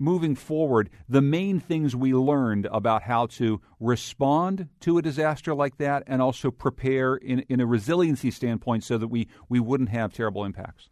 [0.00, 5.76] moving forward, the main things we learned about how to respond to a disaster like
[5.76, 10.12] that and also prepare in, in a resiliency standpoint so that we, we wouldn't have
[10.12, 10.88] terrible impacts.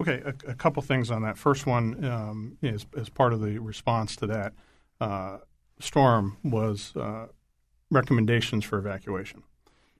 [0.00, 1.38] Okay, a, a couple things on that.
[1.38, 4.52] First one um, is as part of the response to that
[5.00, 5.38] uh,
[5.80, 7.26] storm was uh,
[7.90, 9.42] recommendations for evacuation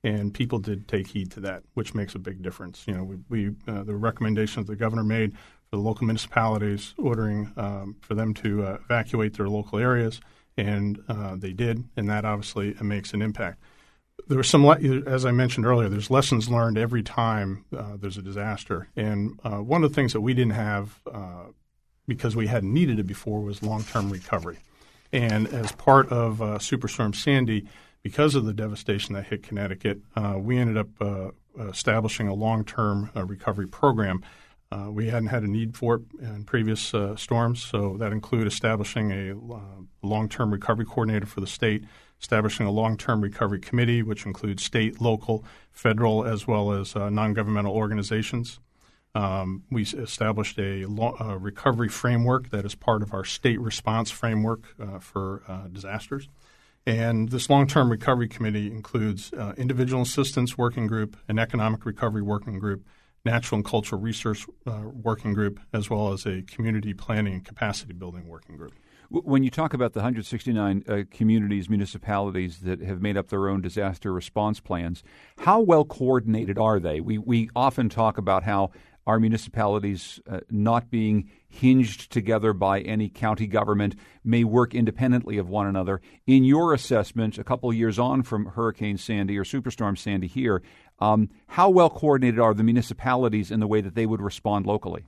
[0.07, 2.85] and people did take heed to that, which makes a big difference.
[2.87, 5.33] You know, we, we uh, the recommendations the governor made
[5.71, 10.21] for the local municipalities, ordering um, for them to uh, evacuate their local areas,
[10.57, 13.61] and uh, they did, and that obviously makes an impact.
[14.29, 18.23] There was some, as I mentioned earlier, there's lessons learned every time uh, there's a
[18.23, 21.45] disaster, and uh, one of the things that we didn't have uh,
[22.09, 24.59] because we hadn't needed it before was long-term recovery.
[25.13, 27.67] And as part of Superstorm Sandy,
[28.07, 31.31] because of the devastation that hit Connecticut, uh, we ended up uh,
[31.69, 34.23] establishing a long-term uh, recovery program.
[34.73, 38.47] Uh, we hadn't had a need for it in previous uh, storms, so that included
[38.47, 39.35] establishing a
[40.03, 41.85] long-term recovery coordinator for the state,
[42.21, 48.59] establishing a long-term recovery committee, which includes state, local, federal, as well as non-governmental organizations.
[49.17, 54.11] Um, we established a, lo- a, recovery framework that is part of our state response
[54.11, 56.29] framework uh, for uh, disasters.
[56.85, 62.21] And this long term recovery committee includes uh, individual assistance working group, an economic recovery
[62.21, 62.85] working group,
[63.27, 67.93] natural and cultural research uh, working group, as well as a community planning and capacity
[67.93, 68.73] building working group.
[69.09, 73.61] When you talk about the 169 uh, communities, municipalities that have made up their own
[73.61, 75.05] disaster response plans,
[75.39, 77.01] how well coordinated are they?
[77.01, 78.71] We, we often talk about how
[79.07, 85.49] our municipalities uh, not being hinged together by any county government may work independently of
[85.49, 86.01] one another.
[86.27, 90.61] In your assessment, a couple years on from Hurricane Sandy or Superstorm Sandy here,
[90.99, 95.05] um, how well coordinated are the municipalities in the way that they would respond locally?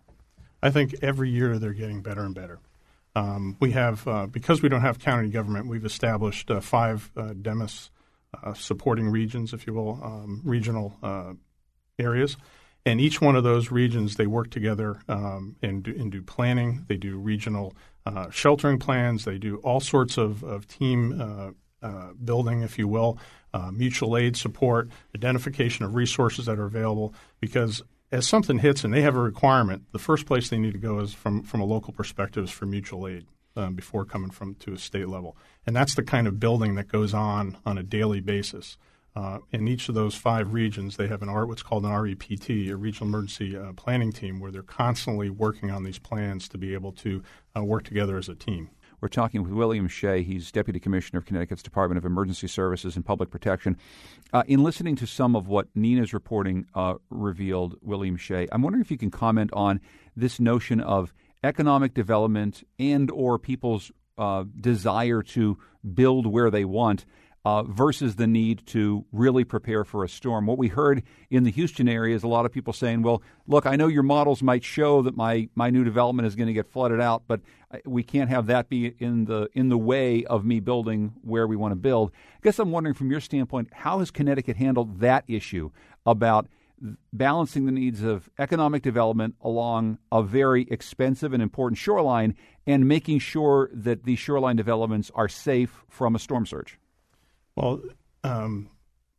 [0.62, 2.59] I think every year they're getting better and better.
[3.14, 7.33] Um, we have, uh, because we don't have county government, we've established uh, five uh,
[7.35, 7.90] DEMHS
[8.42, 11.33] uh, supporting regions, if you will, um, regional uh,
[11.98, 12.37] areas.
[12.85, 16.85] And each one of those regions, they work together um, and, do, and, do, planning.
[16.88, 17.74] They do regional
[18.07, 19.24] uh, sheltering plans.
[19.24, 23.19] They do all sorts of, of team uh, building, if you will,
[23.55, 27.14] uh, mutual aid support, identification of resources that are available.
[27.41, 30.79] Because as something hits and they have a requirement, the first place they need to
[30.79, 33.27] go is from, from a local perspective is for mutual aid.
[33.57, 35.37] Um, before coming from to a state level,
[35.67, 38.79] and that's the kind of building that goes on on a daily basis.
[39.17, 42.51] Uh, in each of those five regions, they have an R, what's called an REPT,
[42.51, 46.73] a regional emergency uh, planning team, where they're constantly working on these plans to be
[46.73, 47.21] able to
[47.57, 48.71] uh, work together as a team.
[49.01, 50.25] We're talking with William Shea.
[50.25, 53.77] He's Deputy Commissioner of Connecticut's Department of Emergency Services and Public Protection.
[54.33, 58.83] Uh, in listening to some of what Neena's reporting uh, revealed, William Shea, I'm wondering
[58.83, 59.81] if you can comment on
[60.17, 65.57] this notion of economic development and or people's uh, desire to
[65.95, 67.07] build where they want
[67.49, 70.45] uh, versus the need to really prepare for a storm.
[70.45, 73.65] What we heard in the Houston area is a lot of people saying, "Well, look,
[73.65, 76.67] I know your models might show that my my new development is going to get
[76.67, 77.41] flooded out, but
[77.87, 81.57] we can't have that be in the in the way of me building where we
[81.57, 85.25] want to build." I guess I'm wondering, from your standpoint, how has Connecticut handled that
[85.27, 85.71] issue
[86.05, 86.49] about
[87.15, 93.21] balancing the needs of economic development along a very expensive and important shoreline and making
[93.21, 96.79] sure that these shoreline developments are safe from a storm surge?
[97.59, 97.81] Well,
[98.23, 98.71] um,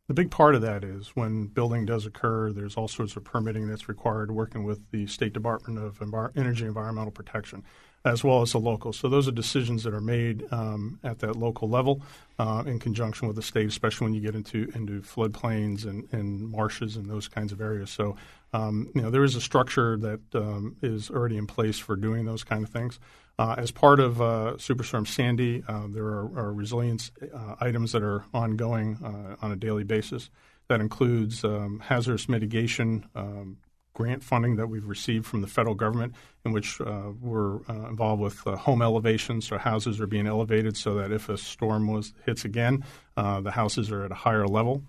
[0.08, 3.68] the big part of that is when building does occur, there's all sorts of permitting
[3.68, 7.62] that's required, working with the State Department of Envi- Energy and Environmental Protection,
[8.02, 8.94] as well as the local.
[8.94, 12.02] So those are decisions that are made um, at that local level
[12.38, 16.48] uh, in conjunction with the state, especially when you get into into floodplains and, and
[16.48, 17.90] marshes and those kinds of areas.
[17.90, 18.16] So
[18.54, 22.24] um, you know there is a structure that um, is already in place for doing
[22.24, 22.98] those kind of things.
[23.40, 28.02] Uh, as part of uh, Superstorm Sandy, uh, there are, are resilience uh, items that
[28.02, 30.28] are ongoing uh, on a daily basis.
[30.68, 33.56] That includes um, hazardous mitigation um,
[33.94, 38.40] grant funding that we've received from the federal government, in which uh, we're involved with
[38.40, 39.48] home elevations.
[39.48, 42.84] So houses are being elevated so that if a storm was hits again,
[43.16, 44.82] the houses are at a higher level.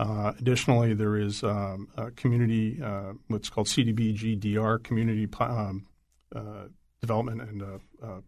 [0.00, 5.86] Uh, additionally, there is um, a community, uh, what's called CDBG-DR, community um,
[6.34, 6.64] uh,
[7.02, 8.20] development and uh, uh,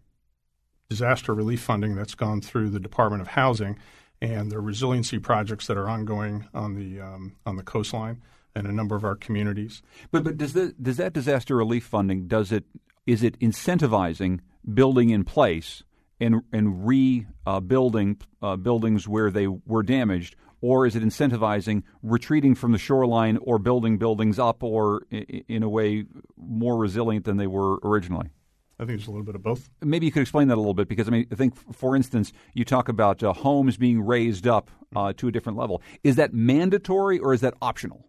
[0.91, 3.79] disaster relief funding that's gone through the Department of Housing,
[4.21, 8.21] and the resiliency projects that are ongoing on the um, on the coastline
[8.55, 9.81] and a number of our communities.
[10.11, 12.65] But but does the, does that disaster relief funding does it
[13.07, 14.41] is it incentivizing
[14.73, 15.85] building in place
[16.21, 22.73] and and rebuilding uh, buildings where they were damaged, or is it incentivizing retreating from
[22.73, 26.07] the shoreline or building buildings up or in a way
[26.37, 28.31] more resilient than they were originally?
[28.79, 29.71] I think it's a little bit of both.
[29.83, 32.33] Maybe you could explain that a little bit because I mean, I think, for instance,
[32.55, 35.81] you talk about uh, homes being raised up uh, to a different level.
[36.03, 38.09] Is that mandatory or is that optional?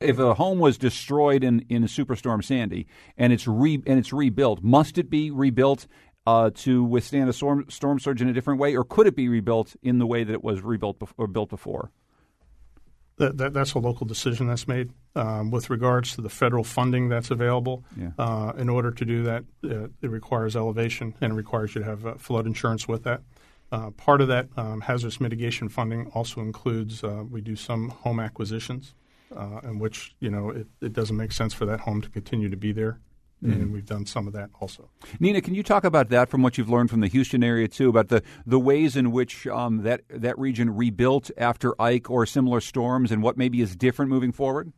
[0.00, 4.62] If a home was destroyed in, in Superstorm Sandy and it's re, and it's rebuilt,
[4.62, 5.86] must it be rebuilt
[6.26, 9.28] uh, to withstand a storm, storm surge in a different way, or could it be
[9.28, 11.92] rebuilt in the way that it was rebuilt or built before?
[13.18, 17.08] That, that, that's a local decision that's made um, with regards to the federal funding
[17.08, 17.82] that's available.
[17.96, 18.10] Yeah.
[18.18, 21.86] Uh, in order to do that, uh, it requires elevation and it requires you to
[21.86, 23.22] have uh, flood insurance with that.
[23.72, 28.20] Uh, part of that um, hazardous mitigation funding also includes uh, we do some home
[28.20, 28.94] acquisitions,
[29.34, 32.48] uh, in which you know it, it doesn't make sense for that home to continue
[32.48, 33.00] to be there
[33.42, 33.72] and mm-hmm.
[33.72, 34.88] we've done some of that also.
[35.20, 37.88] Neena, can you talk about that from what you've learned from the Houston area too,
[37.88, 42.60] about the, the ways in which um, that that region rebuilt after Ike or similar
[42.60, 44.72] storms, and what maybe is different moving forward?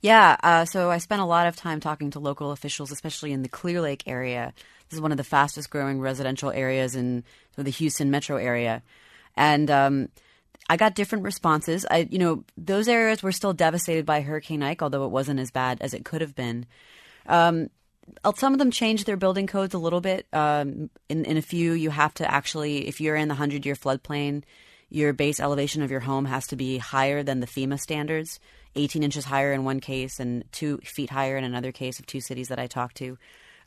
[0.00, 3.42] Yeah, uh, so I spent a lot of time talking to local officials, especially in
[3.42, 4.52] the Clear Lake area.
[4.88, 7.24] This is one of the fastest growing residential areas in
[7.56, 8.82] the Houston metro area,
[9.36, 10.08] and um,
[10.68, 11.84] I got different responses.
[11.90, 15.50] I, you know, those areas were still devastated by Hurricane Ike, although it wasn't as
[15.50, 16.66] bad as it could have been.
[17.26, 17.70] Um,
[18.24, 20.26] uh, some of them change their building codes a little bit.
[20.32, 23.74] Um, in, in a few, you have to actually, if you're in the 100 year
[23.74, 24.42] floodplain,
[24.88, 28.38] your base elevation of your home has to be higher than the FEMA standards
[28.74, 32.20] 18 inches higher in one case and two feet higher in another case of two
[32.20, 33.18] cities that I talked to.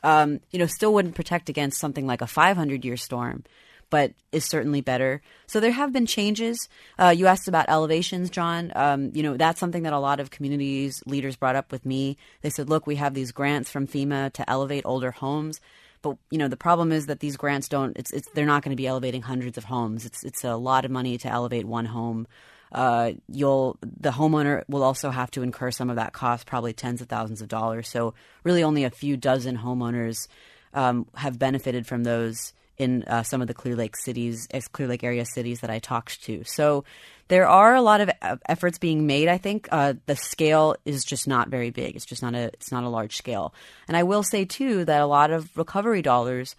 [0.02, 3.44] Um, you know, still wouldn't protect against something like a 500 year storm
[3.90, 5.22] but is certainly better.
[5.46, 6.68] So there have been changes.
[6.98, 8.72] Uh, you asked about elevations, John.
[8.74, 12.16] Um, you know, that's something that a lot of communities leaders brought up with me.
[12.42, 15.60] They said, look, we have these grants from FEMA to elevate older homes.
[16.02, 17.96] But you know the problem is that these grants don't.
[17.96, 20.04] It's, it's they're not going to be elevating hundreds of homes.
[20.04, 22.28] It's it's a lot of money to elevate one home.
[22.70, 27.00] Uh, you'll the homeowner will also have to incur some of that cost, probably tens
[27.00, 27.88] of thousands of dollars.
[27.88, 30.28] So really, only a few dozen homeowners
[30.74, 35.04] um, have benefited from those in uh, some of the Clear Lake cities, Clear Lake
[35.04, 36.42] area cities that I talked to.
[36.44, 36.84] So
[37.28, 38.10] there are a lot of
[38.48, 39.28] efforts being made.
[39.28, 41.96] I think uh, the scale is just not very big.
[41.96, 43.54] It's just not a it's not a large scale.
[43.88, 46.54] And I will say too that a lot of recovery dollars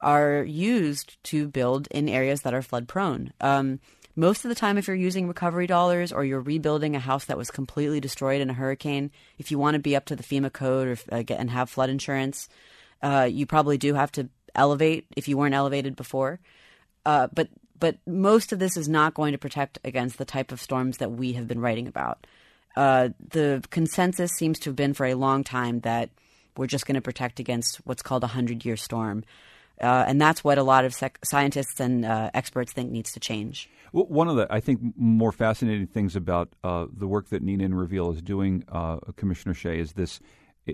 [0.00, 3.32] are used to build in areas that are flood prone.
[3.40, 3.80] Um,
[4.14, 7.38] most of the time, if you're using recovery dollars or you're rebuilding a house that
[7.38, 10.52] was completely destroyed in a hurricane, if you want to be up to the FEMA
[10.52, 12.48] code or, uh, get, and have flood insurance,
[13.00, 16.40] uh, you probably do have to elevate if you weren't elevated before.
[17.04, 20.60] Uh, but but most of this is not going to protect against the type of
[20.60, 22.26] storms that we have been writing about.
[22.76, 26.10] Uh, the consensus seems to have been for a long time that
[26.56, 29.24] we're just going to protect against what's called a hundred year storm.
[29.80, 33.20] Uh, and that's what a lot of sec- scientists and uh, experts think needs to
[33.20, 33.70] change.
[33.92, 37.64] Well, one of the, I think, more fascinating things about uh, the work that Neena
[37.64, 40.20] and Reveal is doing, uh, Commissioner Shea, is this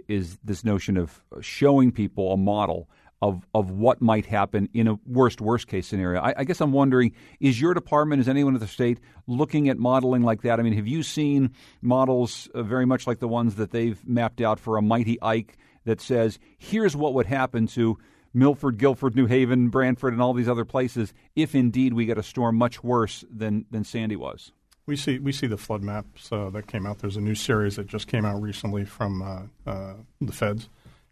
[0.08, 2.88] is this notion of showing people a model
[3.22, 6.20] of of what might happen in a worst worst case scenario.
[6.20, 9.78] I, I, guess I'm wondering: is your department, is anyone at the state looking at
[9.78, 10.60] modeling like that?
[10.60, 14.40] I mean, have you seen models uh, very much like the ones that they've mapped
[14.40, 17.98] out for a mighty Ike that says, here's what would happen to
[18.32, 22.22] Milford, Guilford, New Haven, Branford, and all these other places if indeed we get a
[22.22, 24.52] storm much worse than, than Sandy was?
[24.86, 26.98] We see we see the flood maps uh, that came out.
[26.98, 30.68] There's a new series that just came out recently from uh, uh, the feds,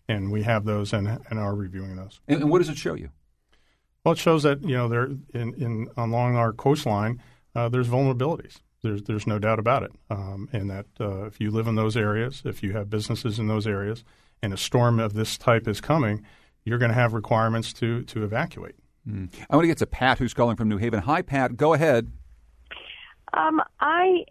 [0.09, 2.21] and we have those and, and are reviewing those.
[2.29, 3.11] And, and, what does it show you?
[4.05, 7.23] Well, it shows that you know there in, in along our coastline
[7.55, 8.57] uh, there's vulnerabilities.
[8.83, 11.97] There's there's no doubt about it, um, and that uh, if you live in those
[11.97, 14.05] areas, if you have businesses in those areas,
[14.43, 16.25] and a storm of this type is coming,
[16.65, 18.75] you're going to have requirements to to evacuate.
[19.07, 19.33] Mm.
[19.49, 21.01] I want to get to Pat, who's calling from New Haven.
[21.01, 21.57] Hi, Pat.
[21.57, 22.11] Go ahead.
[23.35, 24.25] Um, I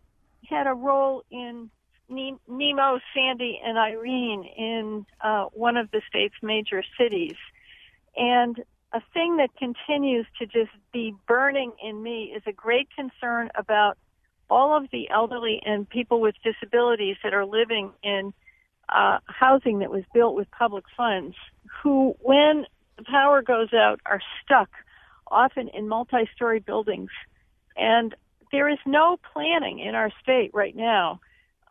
[0.48, 1.70] had a role in
[2.12, 7.36] Nemo, Sandy, and Irene in uh, one of the state's major cities,
[8.16, 8.62] and
[8.94, 13.98] a thing that continues to just be burning in me is a great concern about
[14.50, 18.34] all of the elderly and people with disabilities that are living in
[18.90, 21.36] uh, housing that was built with public funds
[21.82, 22.66] who, when
[22.98, 24.70] the power goes out, are stuck
[25.28, 27.12] often in multi-story buildings.
[27.78, 28.14] And
[28.52, 31.22] there is no planning in our state right now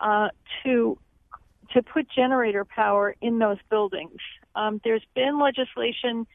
[0.01, 0.29] uh,
[0.65, 0.99] to
[1.73, 4.19] to put generator power in those buildings.
[4.57, 6.27] Um, there's been legislation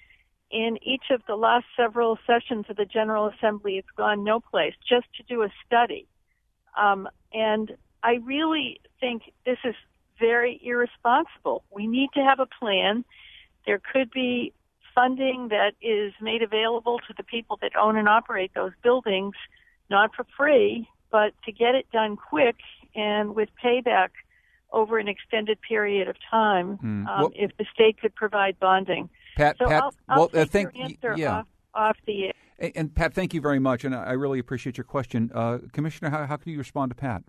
[0.49, 3.77] in each of the last several sessions of the General Assembly.
[3.77, 6.07] It's gone no place just to do a study.
[6.77, 9.75] Um, and I really think this is
[10.19, 11.63] very irresponsible.
[11.69, 13.03] We need to have a plan.
[13.65, 14.53] There could be
[14.93, 19.35] funding that is made available to the people that own and operate those buildings,
[19.89, 22.55] not for free, but to get it done quick
[22.95, 24.09] and with payback
[24.71, 27.07] over an extended period of time hmm.
[27.07, 29.09] um, well, if the state could provide bonding.
[29.37, 31.37] Pat, so Pat, I'll, I'll well, take uh, thank, your answer yeah.
[31.37, 32.33] off, off the air.
[32.57, 35.31] And, and, Pat, thank you very much, and I really appreciate your question.
[35.33, 37.23] Uh, Commissioner, how, how can you respond to Pat?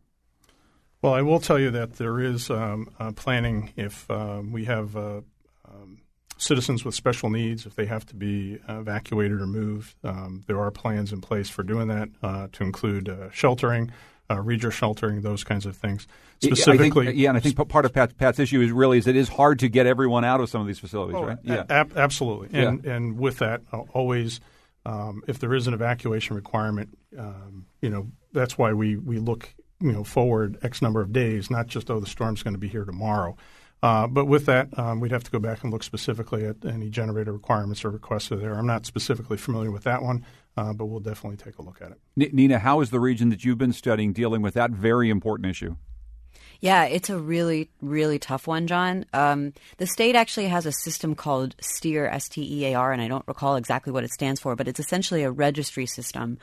[1.03, 4.97] Well, I will tell you that there is um, uh, planning if uh, we have
[4.97, 5.21] uh,
[5.69, 6.01] um,
[6.39, 9.95] citizens with special needs, if they have to be evacuated or moved.
[10.05, 13.93] Um, there are plans in place for doing that uh, to include uh, sheltering,
[14.31, 16.07] uh, regional sheltering, those kinds of things.
[16.43, 19.17] Specifically, think, yeah, and I think part of Pat's, Pat's, issue is really is it
[19.17, 21.39] is hard to get everyone out of some of these facilities, oh, right?
[21.43, 22.49] Yeah, a- absolutely.
[22.59, 22.95] And yeah.
[22.95, 23.63] and with that,
[23.93, 24.41] always.
[24.85, 29.53] Um, if there is an evacuation requirement, um, you know that's why we, we look
[29.81, 32.69] you know forward X number of days, not just oh the storm's going to be
[32.69, 33.37] here tomorrow.
[33.83, 36.89] Uh, but with that, um, we'd have to go back and look specifically at any
[36.89, 38.55] generator requirements or requests that are there.
[38.55, 40.25] I'm not specifically familiar with that one,
[40.57, 42.35] uh, but we'll definitely take a look at it.
[42.35, 45.77] Neena, how is the region that you've been studying dealing with that very important issue?
[46.61, 49.05] Yeah, it's a really, really tough one, John.
[49.13, 53.03] Um, the state actually has a system called STEAR, S T E A R, and
[53.03, 56.39] I don't recall exactly what it stands for, but it's essentially a registry system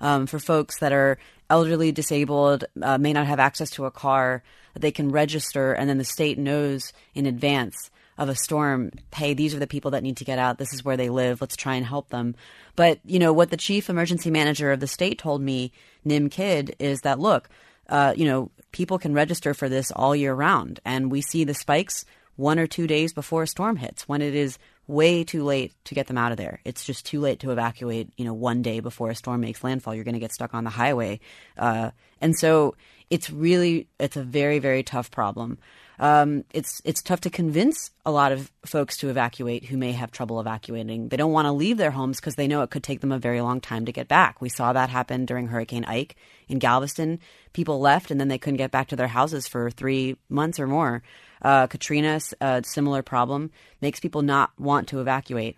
[0.00, 1.18] um, for folks that are
[1.50, 4.42] elderly, disabled, uh, may not have access to a car,
[4.74, 9.34] that they can register, and then the state knows in advance of a storm, hey,
[9.34, 10.58] these are the people that need to get out.
[10.58, 11.40] This is where they live.
[11.40, 12.34] Let's try and help them.
[12.74, 15.72] But, you know, what the chief emergency manager of the state told me,
[16.04, 17.48] Nim Kidd, is that, look,
[17.88, 20.80] uh, you know, people can register for this all year round.
[20.84, 22.04] And we see the spikes
[22.36, 25.94] one or two days before a storm hits when it is way too late to
[25.94, 26.60] get them out of there.
[26.64, 29.94] It's just too late to evacuate, you know, one day before a storm makes landfall.
[29.94, 31.20] You're going to get stuck on the highway.
[31.56, 32.76] Uh, and so
[33.10, 35.58] it's really, it's a very, very tough problem.
[35.98, 40.10] Um, it's it's tough to convince a lot of folks to evacuate who may have
[40.10, 41.08] trouble evacuating.
[41.08, 43.18] They don't want to leave their homes because they know it could take them a
[43.18, 44.40] very long time to get back.
[44.40, 46.16] We saw that happen during Hurricane Ike
[46.48, 47.18] in Galveston.
[47.56, 50.66] People left and then they couldn't get back to their houses for three months or
[50.66, 51.02] more.
[51.40, 53.50] Uh, Katrina, a similar problem,
[53.80, 55.56] makes people not want to evacuate.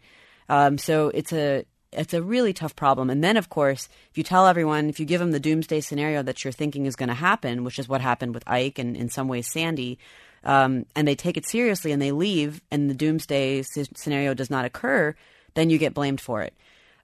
[0.49, 3.11] Um, so it's a it's a really tough problem.
[3.11, 6.23] And then, of course, if you tell everyone, if you give them the doomsday scenario
[6.23, 9.09] that you're thinking is going to happen, which is what happened with Ike and in
[9.09, 9.99] some ways Sandy,
[10.45, 14.65] um, and they take it seriously and they leave, and the doomsday scenario does not
[14.65, 15.17] occur,
[15.55, 16.55] then you get blamed for it.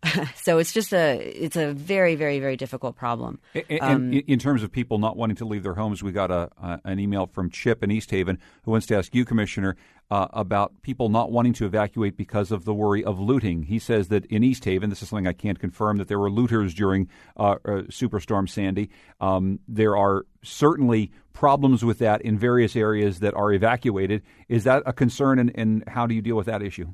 [0.37, 3.39] so it's just a it's a very very very difficult problem.
[3.55, 6.31] And, Um, in, in terms of people not wanting to leave their homes, we got
[6.31, 9.77] a, a an email from Chip in East Haven who wants to ask you, Commissioner,
[10.11, 13.63] uh, about people not wanting to evacuate because of the worry of looting.
[13.65, 16.31] He says that in East Haven, this is something I can't confirm, that there were
[16.31, 18.91] looters during uh, uh, Superstorm Sandy.
[19.21, 24.23] Um, there are certainly problems with that in various areas that are evacuated.
[24.49, 26.93] Is that a concern, and, and how do you deal with that issue?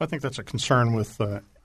[0.00, 1.20] I think that's a concern with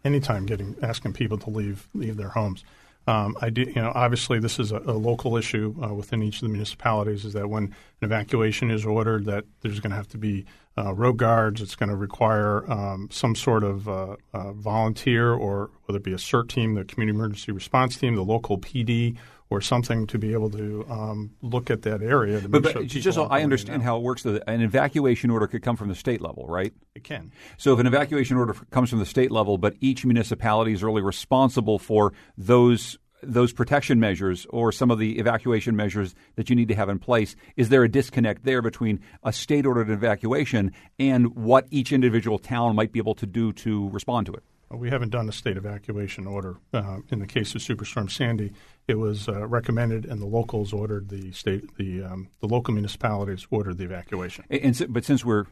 [0.08, 2.64] uh, any time getting asking people to leave leave their homes.
[3.08, 6.38] Um, I do, you know, obviously this is a, a local issue uh, within each
[6.38, 7.24] of the municipalities.
[7.24, 10.46] Is that when an evacuation is ordered, that there's going to have to be
[10.78, 11.62] uh, road guards.
[11.62, 16.14] It's going to require um, some sort of uh, uh, volunteer, or whether it be
[16.14, 19.16] a CERT team, the community emergency response team, the local PD,
[19.50, 22.42] or something to be able to um, look at that area.
[22.42, 25.62] To But, but sure just so I understand how it works, an evacuation order could
[25.62, 26.74] come from the state level, right?
[26.96, 27.32] It can.
[27.58, 31.02] So if an evacuation order comes from the state level, but each municipality is really
[31.02, 36.68] responsible for those those protection measures or some of the evacuation measures that you need
[36.68, 41.36] to have in place, is there a disconnect there between a state ordered evacuation and
[41.36, 44.44] what each individual town might be able to do to respond to it?
[44.70, 46.58] We haven't done a state evacuation order.
[46.74, 48.52] Uh, in the case of Superstorm Sandy,
[48.88, 53.48] it was uh, recommended, and the locals ordered the state, the um, the local municipalities
[53.50, 54.44] ordered the evacuation.
[54.50, 55.46] And, and si- but since we're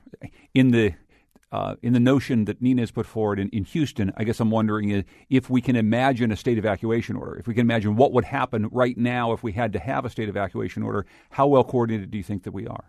[0.54, 0.96] in the
[1.52, 4.52] uh, in the notion that Neena has put forward in, in Houston, I guess I'm
[4.52, 7.38] wondering if we can imagine a state evacuation order.
[7.38, 10.10] If we can imagine what would happen right now if we had to have a
[10.10, 12.86] state evacuation order, how well coordinated do you think that we are?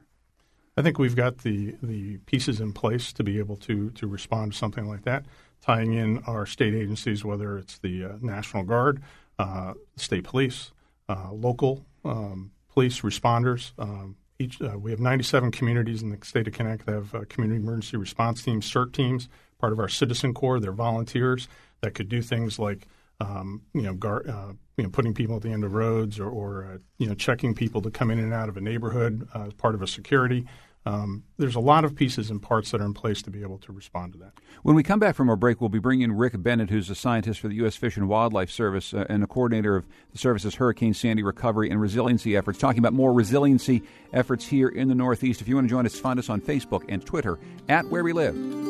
[0.76, 4.52] I think we've got the the pieces in place to be able to to respond
[4.52, 5.24] to something like that,
[5.60, 9.02] tying in our state agencies, whether it's the uh, National Guard,
[9.38, 10.72] uh, state police,
[11.08, 13.72] uh, local um, police responders.
[13.78, 17.20] Um, each uh, we have 97 communities in the state of Connecticut that have uh,
[17.28, 19.28] community emergency response teams, CERT teams,
[19.58, 20.60] part of our Citizen Corps.
[20.60, 21.48] They're volunteers
[21.80, 22.86] that could do things like
[23.20, 26.28] um, you know, gar- uh, you know, putting people at the end of roads or,
[26.28, 29.74] or you know, checking people to come in and out of a neighborhood as part
[29.74, 30.44] of a security.
[30.86, 33.58] Um, there's a lot of pieces and parts that are in place to be able
[33.58, 34.34] to respond to that.
[34.62, 36.94] When we come back from our break, we'll be bringing in Rick Bennett, who's a
[36.94, 37.74] scientist for the U.S.
[37.74, 41.80] Fish and Wildlife Service uh, and a coordinator of the service's Hurricane Sandy recovery and
[41.80, 43.82] resiliency efforts, talking about more resiliency
[44.12, 45.40] efforts here in the Northeast.
[45.40, 47.36] If you want to join us, find us on Facebook and Twitter
[47.68, 48.65] at Where We Live.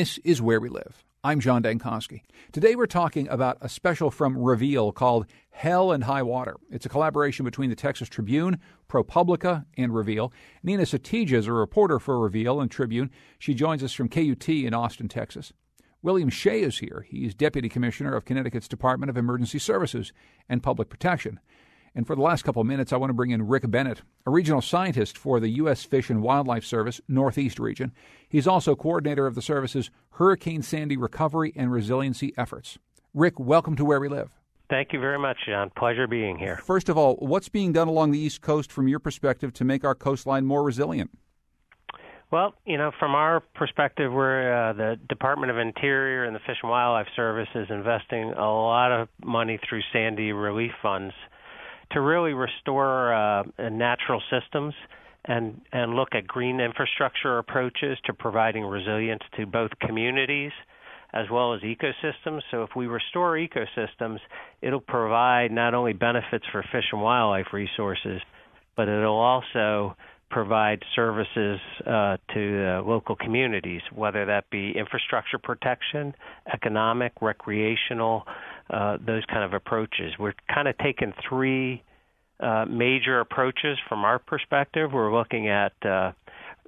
[0.00, 1.04] This is Where We Live.
[1.22, 2.22] I'm John Dankosky.
[2.52, 6.56] Today we're talking about a special from Reveal called Hell and High Water.
[6.70, 10.32] It's a collaboration between the Texas Tribune, ProPublica, and Reveal.
[10.62, 13.10] Neena Satija is a reporter for Reveal and Tribune.
[13.38, 15.52] She joins us from KUT in Austin, Texas.
[16.00, 17.04] William Shea is here.
[17.06, 20.14] He's Deputy Commissioner of Connecticut's Department of Emergency Services
[20.48, 21.40] and Public Protection.
[21.94, 24.30] And for the last couple of minutes, I want to bring in Rick Bennett, a
[24.30, 25.82] regional scientist for the U.S.
[25.82, 27.92] Fish and Wildlife Service Northeast region.
[28.28, 32.78] He's also coordinator of the service's Hurricane Sandy recovery and resiliency efforts.
[33.12, 34.36] Rick, welcome to Where We Live.
[34.68, 35.70] Thank you very much, John.
[35.76, 36.58] Pleasure being here.
[36.58, 39.84] First of all, what's being done along the East Coast from your perspective to make
[39.84, 41.10] our coastline more resilient?
[42.30, 46.58] Well, you know, from our perspective, we're uh, the Department of Interior and the Fish
[46.62, 51.12] and Wildlife Service is investing a lot of money through Sandy relief funds
[51.92, 54.74] to really restore uh, natural systems
[55.24, 60.52] and and look at green infrastructure approaches to providing resilience to both communities
[61.12, 62.40] as well as ecosystems.
[62.50, 64.18] So if we restore ecosystems,
[64.62, 68.20] it'll provide not only benefits for fish and wildlife resources,
[68.76, 69.96] but it'll also
[70.30, 76.14] provide services uh, to uh, local communities, whether that be infrastructure protection,
[76.52, 78.22] economic, recreational,
[78.70, 80.14] uh, those kind of approaches.
[80.18, 81.82] We're kind of taking three
[82.38, 84.92] uh, major approaches from our perspective.
[84.92, 86.12] We're looking at uh,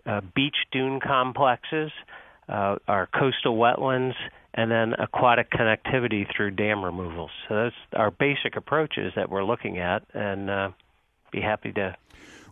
[0.05, 1.91] uh, beach dune complexes,
[2.49, 4.15] uh, our coastal wetlands,
[4.55, 7.31] and then aquatic connectivity through dam removals.
[7.49, 10.71] So that's our basic approaches that we're looking at, and uh,
[11.31, 11.97] be happy to.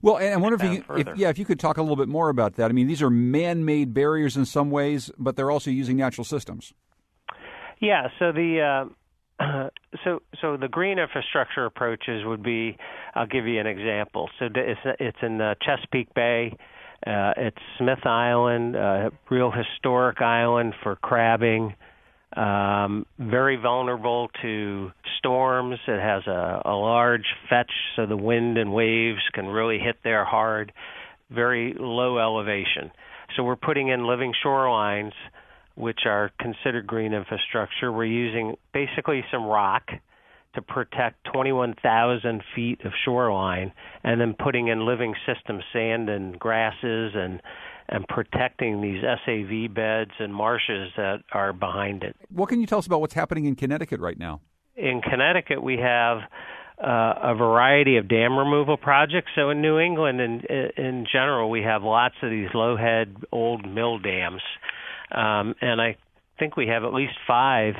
[0.00, 2.08] Well, and I wonder if, you, if yeah, if you could talk a little bit
[2.08, 2.70] more about that.
[2.70, 6.72] I mean, these are man-made barriers in some ways, but they're also using natural systems.
[7.80, 8.88] Yeah, so the
[9.40, 9.70] uh,
[10.04, 12.76] so, so the green infrastructure approaches would be.
[13.14, 14.28] I'll give you an example.
[14.38, 16.56] So it's it's in Chesapeake Bay.
[17.06, 21.74] Uh, it's Smith Island, uh, real historic island for crabbing.
[22.36, 25.78] Um, very vulnerable to storms.
[25.88, 30.24] It has a, a large fetch, so the wind and waves can really hit there
[30.24, 30.72] hard.
[31.30, 32.90] Very low elevation.
[33.36, 35.12] So we're putting in living shorelines
[35.80, 37.90] which are considered green infrastructure.
[37.90, 39.88] We're using basically some rock
[40.54, 43.72] to protect 21,000 feet of shoreline,
[44.02, 47.40] and then putting in living system sand and grasses and
[47.92, 52.14] and protecting these SAV beds and marshes that are behind it.
[52.32, 54.40] What can you tell us about what's happening in Connecticut right now?
[54.76, 56.18] In Connecticut, we have
[56.80, 59.32] uh, a variety of dam removal projects.
[59.34, 60.42] So in New England, in
[60.76, 64.42] in general, we have lots of these low head old mill dams
[65.12, 65.96] um, and I
[66.38, 67.74] think we have at least five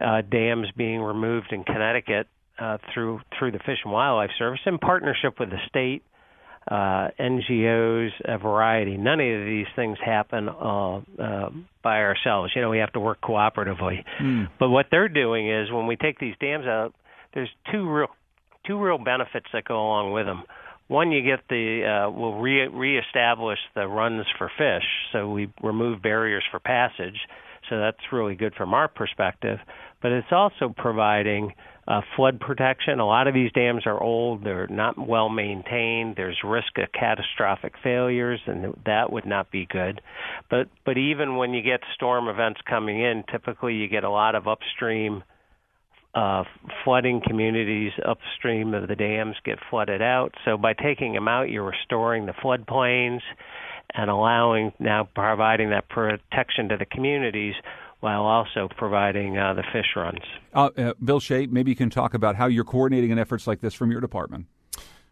[0.00, 4.78] uh, dams being removed in Connecticut uh, through through the Fish and Wildlife Service in
[4.78, 6.02] partnership with the state,
[6.70, 8.96] uh, NGOs, a variety.
[8.96, 11.50] None of these things happen uh, uh,
[11.82, 12.52] by ourselves.
[12.54, 14.04] You know, we have to work cooperatively.
[14.20, 14.48] Mm.
[14.58, 16.94] But what they're doing is when we take these dams out,
[17.34, 18.08] there's two real
[18.66, 20.42] two real benefits that go along with them.
[20.88, 26.02] One, you get the uh, we'll re- reestablish the runs for fish, so we remove
[26.02, 27.18] barriers for passage.
[27.68, 29.58] So that's really good from our perspective.
[30.00, 31.52] But it's also providing
[31.86, 33.00] uh, flood protection.
[33.00, 36.16] A lot of these dams are old; they're not well maintained.
[36.16, 40.00] There's risk of catastrophic failures, and that would not be good.
[40.48, 44.34] But but even when you get storm events coming in, typically you get a lot
[44.34, 45.22] of upstream
[46.14, 46.44] uh,
[46.84, 50.34] flooding communities upstream of the dams get flooded out.
[50.44, 53.20] So by taking them out, you're restoring the floodplains
[53.94, 57.54] and allowing now providing that protection to the communities
[58.00, 60.20] while also providing uh, the fish runs.
[60.54, 63.60] Uh, uh, Bill Shea, maybe you can talk about how you're coordinating in efforts like
[63.60, 64.46] this from your department.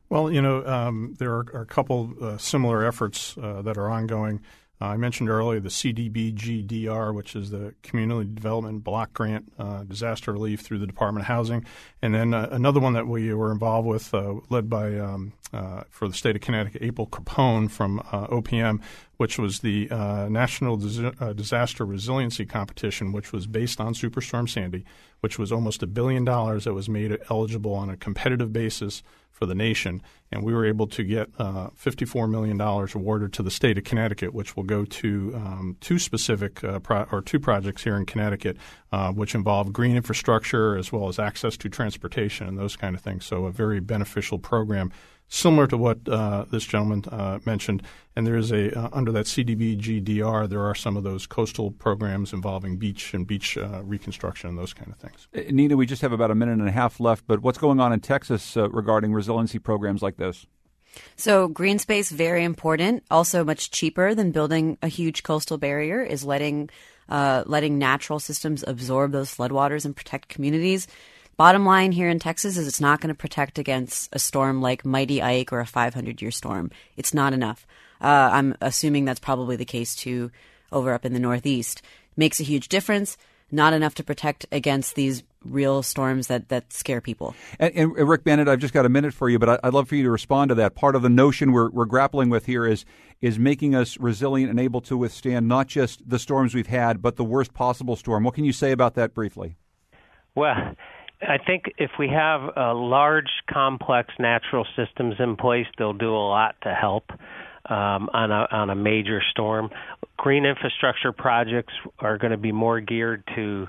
[0.09, 3.91] Well, you know, um, there are, are, a couple uh, similar efforts uh, that are
[3.91, 4.41] ongoing.
[4.81, 10.33] Uh, I mentioned earlier the CDBGDR, which is the Community Development Block Grant uh, Disaster
[10.33, 11.65] Relief through the Department of Housing,
[12.03, 15.85] and then uh, another one that we were involved with, uh, led by um, uh,
[15.89, 18.81] for the state of Connecticut, April Capone from uh, OPM,
[19.17, 19.87] which was the
[20.31, 21.01] National Dis-
[21.35, 24.85] Disaster Resiliency Competition, which was based on Superstorm Sandy,
[25.21, 29.03] which was almost a billion dollars that was made eligible on a competitive basis
[29.37, 30.01] for the nation,
[30.33, 34.33] and we were able to get uh, $54 million awarded to the state of Connecticut,
[34.33, 38.57] which will go to um, two specific uh, pro- or two projects here in Connecticut,
[38.93, 43.03] uh, which involve green infrastructure as well as access to transportation and those kind of
[43.03, 43.27] things.
[43.27, 44.91] So a very beneficial program
[45.29, 47.83] similar to what uh, this gentleman uh, mentioned.
[48.15, 52.33] And there is a uh, under that CDBGDR, there are some of those coastal programs
[52.33, 55.29] involving beach and beach uh, reconstruction and those kind of things.
[55.37, 57.81] Uh, Neena, we just have about a minute and a half left, but what's going
[57.81, 60.47] on in Texas uh, regarding resiliency programs like this?
[61.17, 63.05] So green space very important.
[63.11, 66.71] Also much cheaper than building a huge coastal barrier is letting
[67.09, 70.89] letting natural systems absorb those floodwaters and protect communities.
[71.37, 74.87] Bottom line here in Texas is it's not going to protect against a storm like
[74.87, 76.71] Mighty Ike or a 500 year storm.
[76.97, 77.67] It's not enough.
[78.01, 80.31] Uh, I'm assuming that's probably the case too
[80.73, 81.83] over up in the Northeast.
[82.17, 83.19] Makes a huge difference.
[83.51, 87.35] Not enough to protect against these real storms that, that scare people.
[87.61, 89.89] And, and, Rick Bennett, I've just got a minute for you, but I, would love
[89.91, 90.75] for you to respond to that.
[90.75, 92.87] Part of the notion we're, we're grappling with here is
[93.21, 97.17] is making us resilient and able to withstand not just the storms we've had, but
[97.17, 98.25] the worst possible storm.
[98.25, 99.57] What can you say about that briefly?
[100.35, 100.75] Well,
[101.23, 106.57] I think if we have large, complex natural systems in place, they'll do a lot
[106.63, 107.11] to help
[107.69, 109.71] um, on a on a major storm.
[110.17, 113.67] Green infrastructure projects are going to be more geared to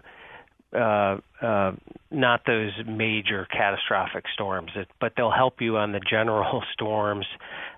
[0.74, 1.72] uh, uh,
[2.12, 7.26] not those major catastrophic storms, but they'll help you on the general storms,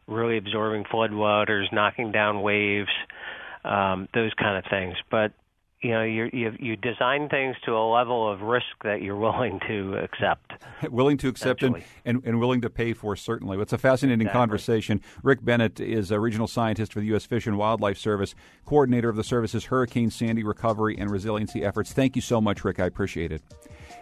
[0.07, 2.89] really absorbing floodwaters, knocking down waves,
[3.63, 4.95] um, those kind of things.
[5.11, 5.31] But
[5.81, 9.59] you know you you you design things to a level of risk that you're willing
[9.67, 10.53] to accept.
[10.89, 13.59] Willing to accept and, and, and, willing to pay for certainly.
[13.59, 14.39] It's a fascinating exactly.
[14.39, 15.01] conversation.
[15.23, 18.33] Rick bennett is a regional scientist for the u.s fish and wildlife service
[18.65, 21.91] coordinator of the service's hurricane sandy recovery and resiliency efforts.
[21.91, 22.79] Thank you so much rick.
[22.79, 23.41] I appreciate it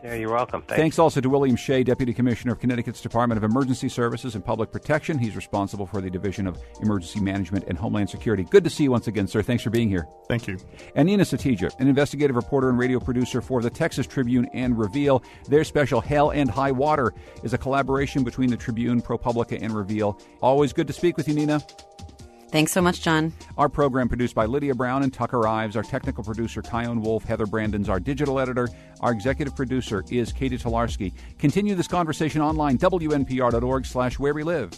[0.03, 0.61] yeah, you're welcome.
[0.61, 0.79] Thanks.
[0.79, 4.71] Thanks also to William Shea, Deputy Commissioner of Connecticut's Department of Emergency Services and Public
[4.71, 5.17] Protection.
[5.17, 8.43] He's responsible for the Division of Emergency Management and Homeland Security.
[8.43, 9.41] Good to see you once again, sir.
[9.41, 10.07] Thanks for being here.
[10.27, 10.57] Thank you.
[10.95, 15.23] And Neena Satija, an investigative reporter and radio producer for the Texas Tribune and Reveal.
[15.47, 20.19] Their special Hell and High Water is a collaboration between the Tribune, ProPublica, and Reveal.
[20.41, 21.61] Always good to speak with you, Neena.
[22.49, 23.33] Thanks so much, John.
[23.57, 25.75] Our program produced by Lydia Brown and Tucker Ives.
[25.75, 27.25] Our technical producer, Kyone Wolf.
[27.25, 28.69] Heather Brandon's our digital editor.
[29.01, 31.11] Our executive producer is Katie Tolarski.
[31.39, 34.71] Continue this conversation online, wnpr.org slash where we live.